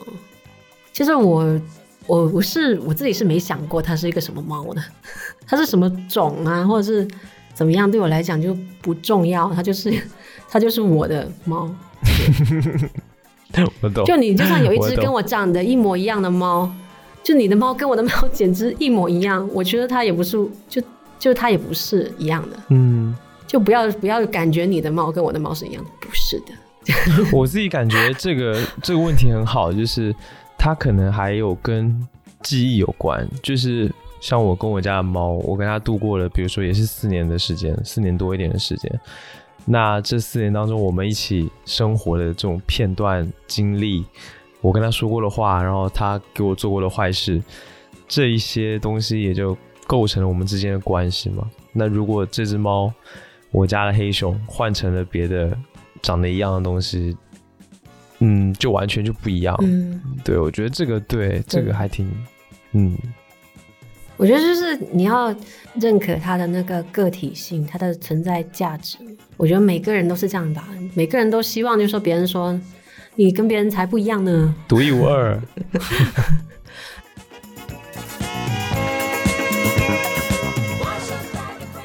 [0.93, 1.61] 其实我
[2.07, 4.83] 我我是我自己是没想过它是一个什么猫的，
[5.47, 7.09] 它是什么种啊，或者是
[7.55, 9.93] 怎么样，对我来讲就不重要，它就是
[10.49, 11.75] 它就是我的猫。
[13.81, 14.05] 我懂。
[14.05, 16.71] 就你就算有一只跟我长得一模一样的猫，
[17.23, 20.37] 就你的猫跟我的猫简直一模一样，我觉得它也不是
[20.69, 20.83] 就
[21.19, 22.57] 就它也不是一样的。
[22.69, 23.15] 嗯，
[23.47, 26.53] 就不要不要感觉你的猫跟我的猫是一样的，不是的。
[27.33, 30.15] 我自己感觉这个这个问题很好，就是
[30.59, 32.07] 它可能还有跟
[32.43, 39.01] 记忆有关，就是像我跟我家的猫，我跟它度过了，比如说也是四年的时间，四年多一点的时间。
[39.65, 44.05] 那这四年当中，我们一起生活的这种片段经历，
[44.61, 47.41] 我跟他说过的话，然后他给我做过的坏事，
[48.09, 49.57] 这一些东西也就
[49.87, 51.49] 构成了我们之间的关系嘛。
[51.73, 52.93] 那如果这只猫，
[53.53, 55.57] 我家的黑熊换成了别的
[56.03, 57.17] 长得一样的东西，
[58.19, 59.57] 嗯，就完全就不一样。
[59.63, 62.11] 嗯，对，我觉得这个对这个还挺，
[62.73, 62.97] 嗯
[64.19, 65.35] 我觉得就是你要
[65.75, 68.99] 认可他的那个个体性，他的存在价值。
[69.37, 72.61] 我觉得每个人都是这样吧，每个人都希望就是说别人说
[73.17, 74.55] 你跟别人才不一样呢。
[74.69, 75.41] 独一无二。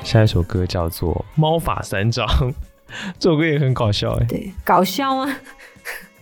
[0.04, 2.26] 下一首歌叫做《猫法三章》，
[3.20, 5.36] 这首歌也很搞笑哎、对，搞笑吗？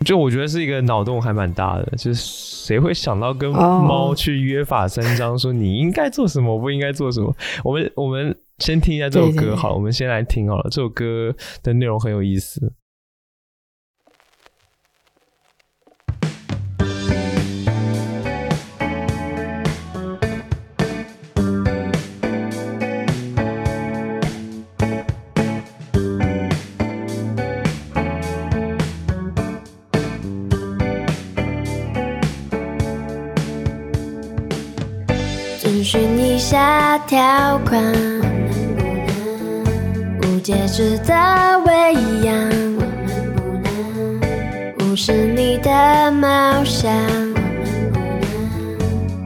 [0.04, 7.36] 就我觉得是一个脑洞还蛮大的，就是谁会想到跟哦猫去约法三章，说你应该做什么，我不应该做什么。
[7.64, 12.74] 我们我们先听一下这首对对对歌好了，我们先来听好了，这首歌的内容很有意思。
[36.48, 38.84] 下条款，能不
[39.56, 39.66] 能
[40.22, 41.12] 无节制的
[41.66, 42.84] 喂养，能
[43.36, 46.94] 不能无视你的梦想，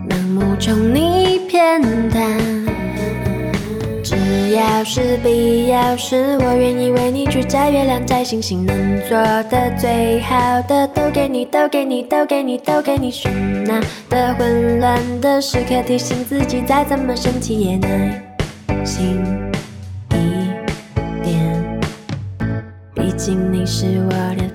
[0.09, 2.21] 盲目宠溺偏袒。
[4.01, 4.15] 只
[4.55, 9.17] 要是必要时，我愿意为你去摘月亮、摘星星，能做
[9.49, 13.11] 的最好的都给你，都给你，都给你，都给你。
[13.11, 13.31] 喧
[13.65, 13.81] 闹
[14.11, 18.21] 的、混乱的时刻，提醒自己，再怎么生气也耐
[18.85, 19.19] 心
[20.11, 21.79] 一点。
[22.93, 24.47] 毕竟你是我的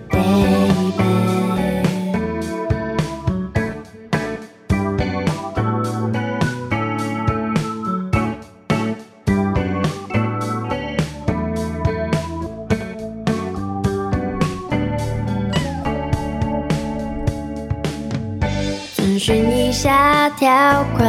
[20.66, 21.04] 我们不能，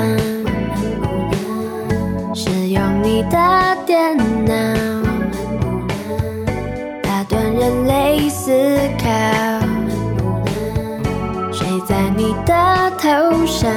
[2.35, 3.37] 使用你的
[3.85, 4.53] 电脑，
[7.01, 8.51] 打断人类思
[8.99, 9.07] 考，
[11.53, 13.71] 睡在你的头上。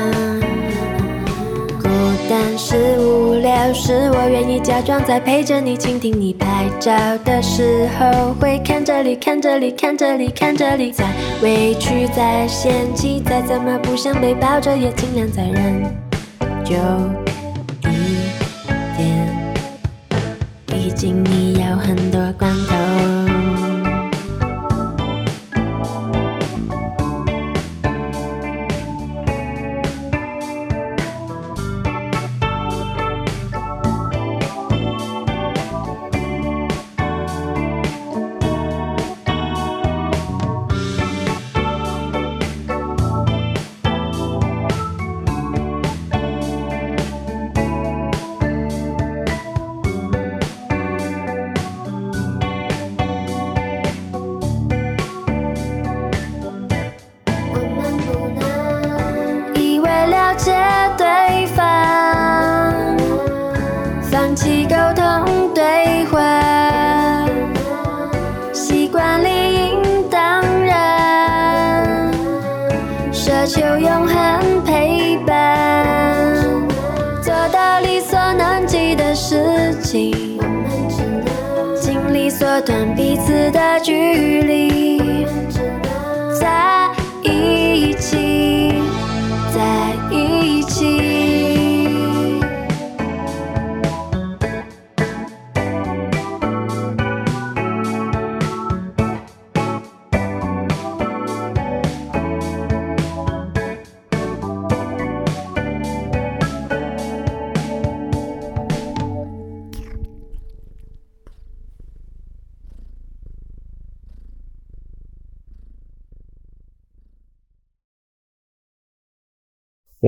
[2.31, 6.93] 但是、无聊时，我愿意假装在陪着你，倾听你拍照
[7.25, 11.07] 的时候，会看这里、看这里、看这里、看这里，再
[11.43, 15.83] 委屈、再嫌弃，再怎么不想被抱着，也尽量再忍
[16.65, 16.75] 久
[17.85, 18.29] 一
[18.99, 19.27] 点。
[20.67, 23.18] 毕竟你有很多光头。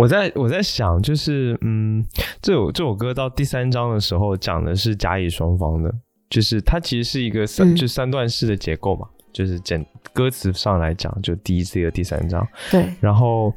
[0.01, 2.03] 我在我在想，就是嗯，
[2.41, 5.93] 这首这首歌到第三章的时候讲的是甲乙双方的，
[6.31, 7.77] 就是它其实是一个三、嗯。
[7.77, 9.85] 就三段式的结构嘛，就是简
[10.15, 13.53] 歌词上来讲，就第一、次和、第三章，对，然后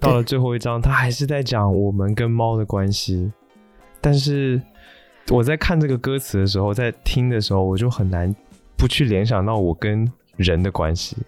[0.00, 3.30] 到了最后一章，他还是在讲我们跟猫的关系，
[4.00, 4.58] 但是
[5.28, 8.34] 我在看这个歌词的时候，在听的时候，我就很难
[8.78, 11.18] 不去联想到我跟人的关系，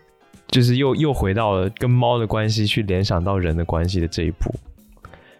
[0.55, 4.55] 就是又又回到了跟猫的关系，去联想到人的关系的这一步。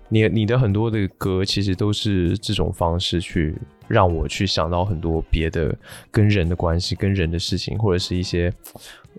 [0.09, 3.57] 你你的很多的歌其实都是这种方式去
[3.87, 5.73] 让我去想到很多别的
[6.11, 8.53] 跟人的关系、跟人的事情，或者是一些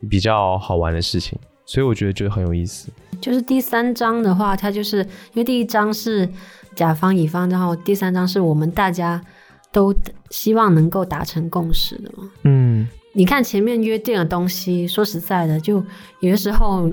[0.10, 2.90] 比较好玩的事情，所以我觉得觉得很有意思。
[3.22, 6.28] 就是第三章的话，它就是因为第一章是
[6.76, 9.24] 甲方乙方，然后第三章是我们大家
[9.72, 9.96] 都
[10.30, 12.30] 希望能够达成共识的嘛。
[12.44, 12.86] 嗯，
[13.16, 15.84] 你看前面约定的东西，说实在的，就
[16.20, 16.92] 有的时候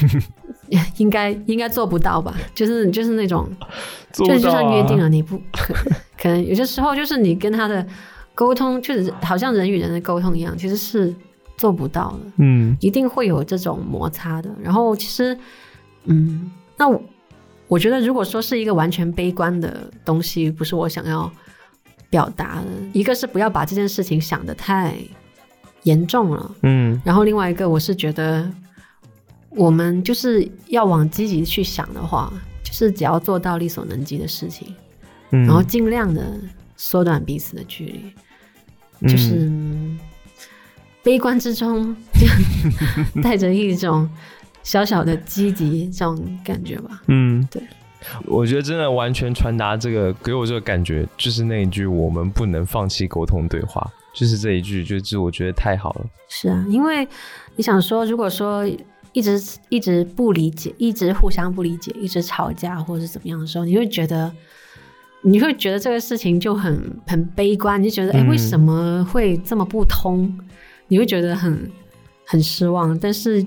[0.96, 2.34] 应该应该做不到吧？
[2.54, 3.46] 就是就是那种，
[4.12, 5.74] 就是就做不到啊算约定了，你不可
[6.20, 7.86] 可能有些时候就是你跟他的
[8.34, 11.14] 沟通，就是好像人与人的沟通一样，其实是
[11.56, 12.32] 做不到的。
[12.38, 14.50] 嗯一定会有这种摩擦的。
[14.62, 15.38] 然后其实，
[16.04, 17.02] 嗯，那我
[17.66, 21.30] 我觉得如果说是一个完全悲观的东西，不是我想要
[22.08, 22.66] 表达的。
[22.94, 24.94] 一个是不要把这件事情想得太
[25.84, 27.00] 严重了，嗯。
[27.04, 28.50] 然后另外一个我是觉得，
[29.50, 34.74] 我们就是要往积极去想的话，就是只要做到力所能及的事情，
[35.30, 36.38] 嗯，然后尽量的
[36.76, 37.86] 缩短彼此的距
[39.00, 39.98] 离，就是、嗯
[41.00, 41.96] 悲观之中
[43.22, 44.06] 带着一种
[44.62, 47.00] 小小的积极这种感觉吧。
[47.06, 47.62] 嗯，对。
[48.26, 56.06] 我觉得真的完全传达这个给我这个感觉，就是那一句“我们不能放弃沟通对话”，就是这一句，就是我觉得太好了。
[56.28, 57.06] 是啊，因为
[57.56, 58.66] 你想说，如果说
[59.12, 64.32] 一直一直不理解，一直互相不理解，一直吵架或者是怎么样的时候，你会觉得。
[65.22, 70.32] 你会觉得这个事情就很很悲观，你就觉得哎、诶嗯为什么会这么不通？
[70.86, 71.68] 你会觉得很
[72.24, 72.96] 很失望。
[73.00, 73.44] 但是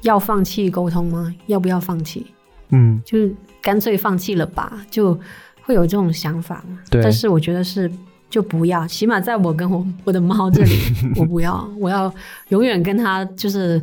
[0.00, 1.32] 要放弃沟通吗？
[1.48, 2.26] 要不要放弃？
[2.70, 5.12] 嗯，就是干脆放弃了吧，就
[5.60, 6.78] 会有这种想法嘛。
[6.90, 7.92] 对但是我觉得是
[8.32, 10.78] 就不要，起码在我跟我我的猫这里，
[11.16, 12.12] 我不要，我要
[12.48, 13.78] 永远跟它就是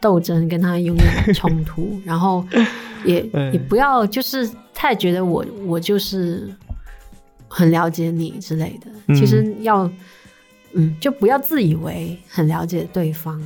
[0.00, 2.46] 斗争，跟它永远冲突， 然后
[3.04, 6.48] 也嗯也不要就是太觉得我我就是
[7.48, 8.86] 很了解你之类的。
[9.08, 9.90] 嗯其实要
[10.74, 13.42] 嗯，就不要自以为很了解对方，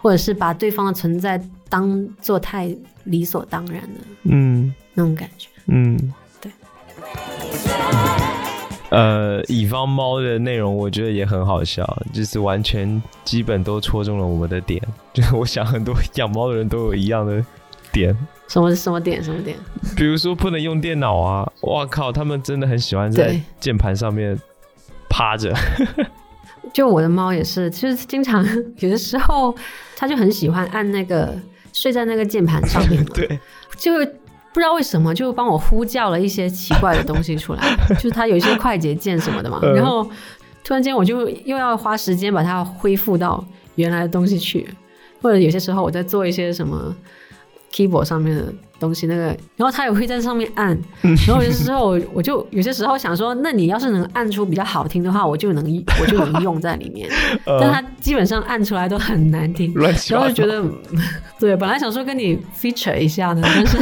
[0.00, 2.72] 或者是把对方的存在当做太
[3.04, 5.48] 理所当然的嗯那种感觉。
[5.66, 5.98] 嗯，
[6.40, 6.52] 对。
[8.90, 14.82] 呃，乙方猫的内容我觉得也很好笑，就是完全基本都戳中了我们的点。
[15.14, 17.44] 就是我想很多养猫的人都有一样的
[17.92, 18.16] 点，
[18.48, 19.56] 什么什么点什么点？
[19.96, 24.38] 比如说不能用电脑啊，哇靠，他们真的很喜欢在键盘上面
[25.08, 25.54] 趴着。
[26.74, 28.44] 就我的猫也是，就是经常
[28.78, 29.54] 有的时候，
[29.96, 31.36] 它就很喜欢按那个
[31.72, 33.38] 睡在那个键盘上面，对，
[33.76, 33.92] 就
[34.52, 39.74] 不知道为什么就帮我呼叫了一些奇怪的东西出来，就是它有一些快捷键什么的嘛， 嗯。
[39.74, 40.04] 然后
[40.64, 43.44] 突然间我就又要花时间把它恢复到
[43.76, 44.68] 原来的东西去，
[45.22, 46.94] 或者有些时候我在做一些什么
[47.72, 50.76] keyboard 上面的东西，那个，然后它也会在上面按，
[51.26, 57.08] 然后有些时候 我我就有些时候想说，那你要是能按出比较好听的话，我就能我就能用在里面，
[57.44, 60.26] 但它基本上按出来都很难听，乱七八糟。
[60.26, 60.46] 然后就觉。
[60.46, 60.68] 得，
[61.38, 63.78] 对，本来想说跟你 feature 一下的，但是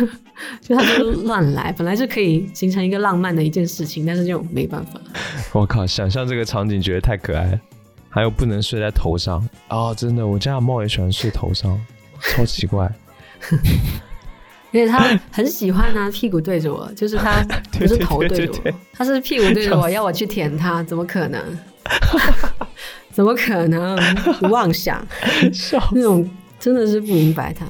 [0.60, 5.00] 就他就乱来，本来是可以形成一个浪漫的一件事情，但是就没办法。
[5.52, 7.60] 我靠，想象这个场景觉得太可爱了。
[8.10, 9.46] 还有不能睡在头上。
[9.68, 11.78] 哦，真的，我家的猫也喜欢睡头上，
[12.20, 12.90] 超奇怪。
[14.70, 14.98] 因为他
[15.32, 17.42] 很喜欢拿屁股对着我，就是他
[17.72, 21.42] 不是头对着对对对我，他是屁股对着我， 要我去舔他，怎么可能？
[23.10, 23.98] 怎么可能？
[24.42, 25.04] 你妄想
[25.92, 26.28] 那种
[26.60, 27.66] 真的是不明白他。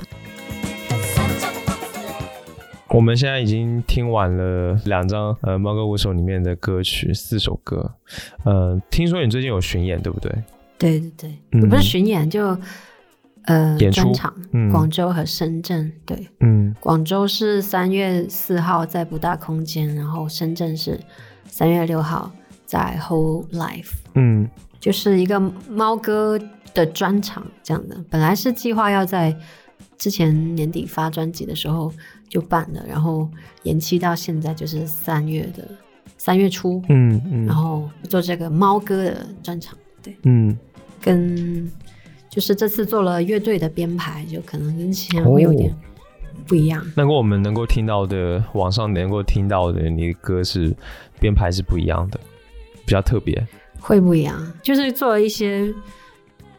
[2.88, 7.94] 我们现在已经听完了两张呃《猫哥五首》里面的歌曲，四首歌。
[8.44, 10.32] 呃，听说你最近有巡演，对不对？
[10.78, 12.58] 对对对，嗯不是巡演就
[13.48, 15.90] 呃专场，嗯广州和深圳。
[16.06, 21.00] 对，嗯广州是三月四号在不大空间，然后深圳是
[21.46, 22.30] 三月六号
[22.64, 26.38] 在 Whole Life，嗯就是一个猫哥
[26.74, 27.96] 的专场这样的。
[28.08, 29.36] 本来是计划要在
[29.96, 31.92] 之前年底发专辑的时候
[32.28, 33.28] 就办了，然后
[33.64, 35.68] 延期到现在就是三月的
[36.16, 39.76] 三月初，嗯嗯然后做这个猫哥的专场。
[40.00, 40.56] 对，嗯，
[41.00, 41.68] 跟
[42.38, 45.74] 就是这次做了乐队的编排，就可能跟之前会有点
[46.46, 46.80] 不一样。
[46.94, 50.72] 那跟我们能够听到的，网上能够听到的，你的歌是
[51.18, 52.20] 编排是不一样的，
[52.86, 53.44] 比较特别。
[53.80, 55.74] 会不一样，就是做了一些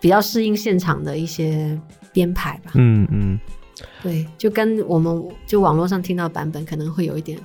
[0.01, 1.79] 比较适应现场的一些
[2.11, 2.71] 编排吧。
[2.73, 3.39] 嗯嗯，
[4.03, 7.39] 对，就跟我们就网络上听到的版本可能会有一点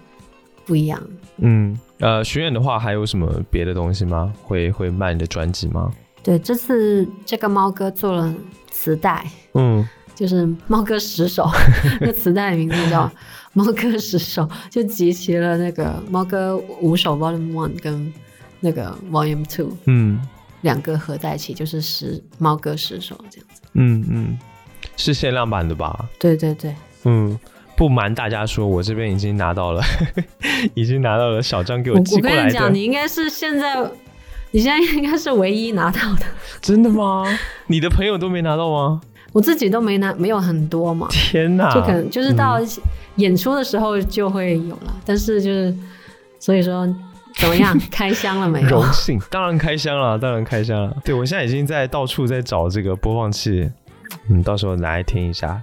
[0.67, 1.01] 不一样。
[1.37, 4.35] 嗯，呃，巡演的话还有什么别的东西吗？
[4.43, 5.93] 会会卖你的专辑吗？
[6.25, 8.35] 对，这次这个猫哥做了
[8.71, 11.49] 磁带，嗯就是猫哥十首，
[12.01, 13.11] 那个磁带的名字叫
[13.53, 18.13] 猫哥十首，就集齐了那个猫哥五首 Volume One 跟
[18.61, 20.21] 那个 Volume Two 嗯
[20.63, 23.61] 两个合在一起，就是十猫哥十首这样子。
[23.75, 24.39] 嗯嗯，
[24.97, 26.09] 是限量版的吧？
[26.19, 27.39] 对对对，嗯，
[27.77, 29.83] 不瞒大家说，我这边已经拿到了，
[30.75, 32.43] 已经拿到了小张给我寄过来的。
[32.45, 33.75] 跟你讲，你应该是现在，
[34.55, 36.25] 你现在应该是唯一拿到的，
[36.63, 37.25] 真的吗？
[37.67, 39.01] 你的朋友都没拿到吗？
[39.33, 41.09] 我自己都没拿，没有很多嘛。
[41.11, 41.75] 天哪！
[41.75, 42.69] 就可能就是到嗯
[43.17, 45.75] 演出的时候就会有了，但是就是
[46.39, 46.87] 所以说
[47.35, 48.93] 怎么样，开箱了没有 荣？
[48.93, 50.97] 幸，当然开箱了，当然开箱了。
[51.05, 53.69] 对我现在已经在到处在找这个播放器，
[54.31, 55.61] 嗯，到时候拿来听一下。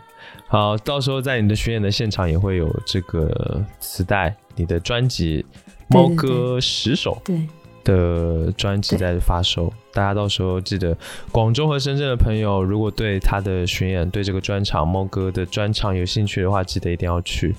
[0.49, 5.45] 好，到时候在你的巡演的现场也会有这个磁带，你的专辑
[5.95, 7.47] 《猫歌十首》对，
[7.83, 10.97] 的专辑在发售，大家到时候记得，
[11.31, 17.55] 广州和深圳的朋友，如果对他的巡演、对这个专场猫哥的专场有兴趣的话，记得一定要去。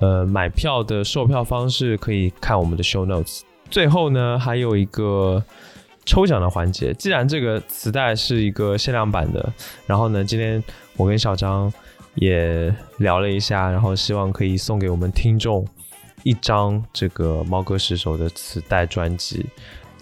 [0.00, 3.40] 呃，买票的售票方式可以看我们的 show notes。
[3.70, 5.42] 最后呢，还有一个
[6.04, 6.92] 抽奖的环节。
[6.94, 9.52] 既然这个磁带是一个限量版的，
[9.86, 10.62] 然后呢，今天
[10.96, 11.72] 我跟小张
[12.14, 15.66] 也聊了一下，然后希望可以送给我们听众
[16.26, 19.46] 一张这个猫哥十首的磁带专辑。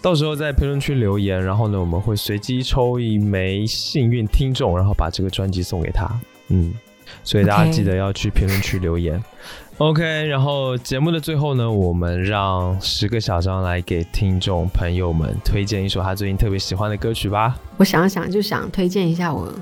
[0.00, 6.10] 到时候在评论区留言，然后呢，我们会随机抽一枚幸运听众，然后把这个专辑送给他。
[6.48, 6.72] 嗯，
[7.22, 9.22] 所以大家记得要去评论区留言。
[9.76, 17.58] OK，然后节目的最后呢，我们让十个小张来给听众朋友们推荐一首他最近特别喜欢的歌曲吧。
[17.76, 19.52] 我想想就想推荐一下我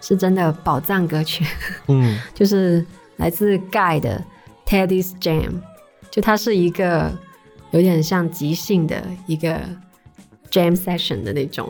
[0.00, 1.44] 是真的宝藏歌曲，
[1.88, 4.22] 嗯 就是来自 Guy 的
[4.66, 5.60] Teddy's Jam，
[6.14, 7.10] 就它是一个
[7.72, 9.58] 有点像即兴的一个
[10.48, 11.68] jam session 的那种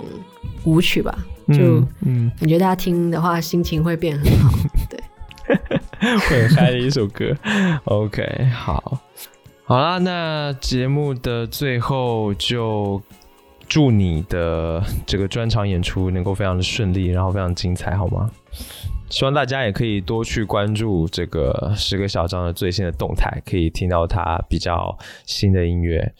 [0.64, 1.16] 舞曲吧，
[1.49, 4.51] 就嗯嗯，感觉大家听的话心情会变很好。
[4.90, 5.57] 对，
[6.28, 7.34] 会很嗨的一首歌。
[7.84, 8.22] OK，
[8.53, 9.01] 好，
[9.64, 13.01] 好啦，那节目的最后就
[13.66, 18.30] 祝你的这个专场演出能够非常的顺利，然后非常精彩，好吗？
[19.15, 26.12] 希望大家也可以多去关注这个十个小张的最新的动态，可以听到他比较新的音乐。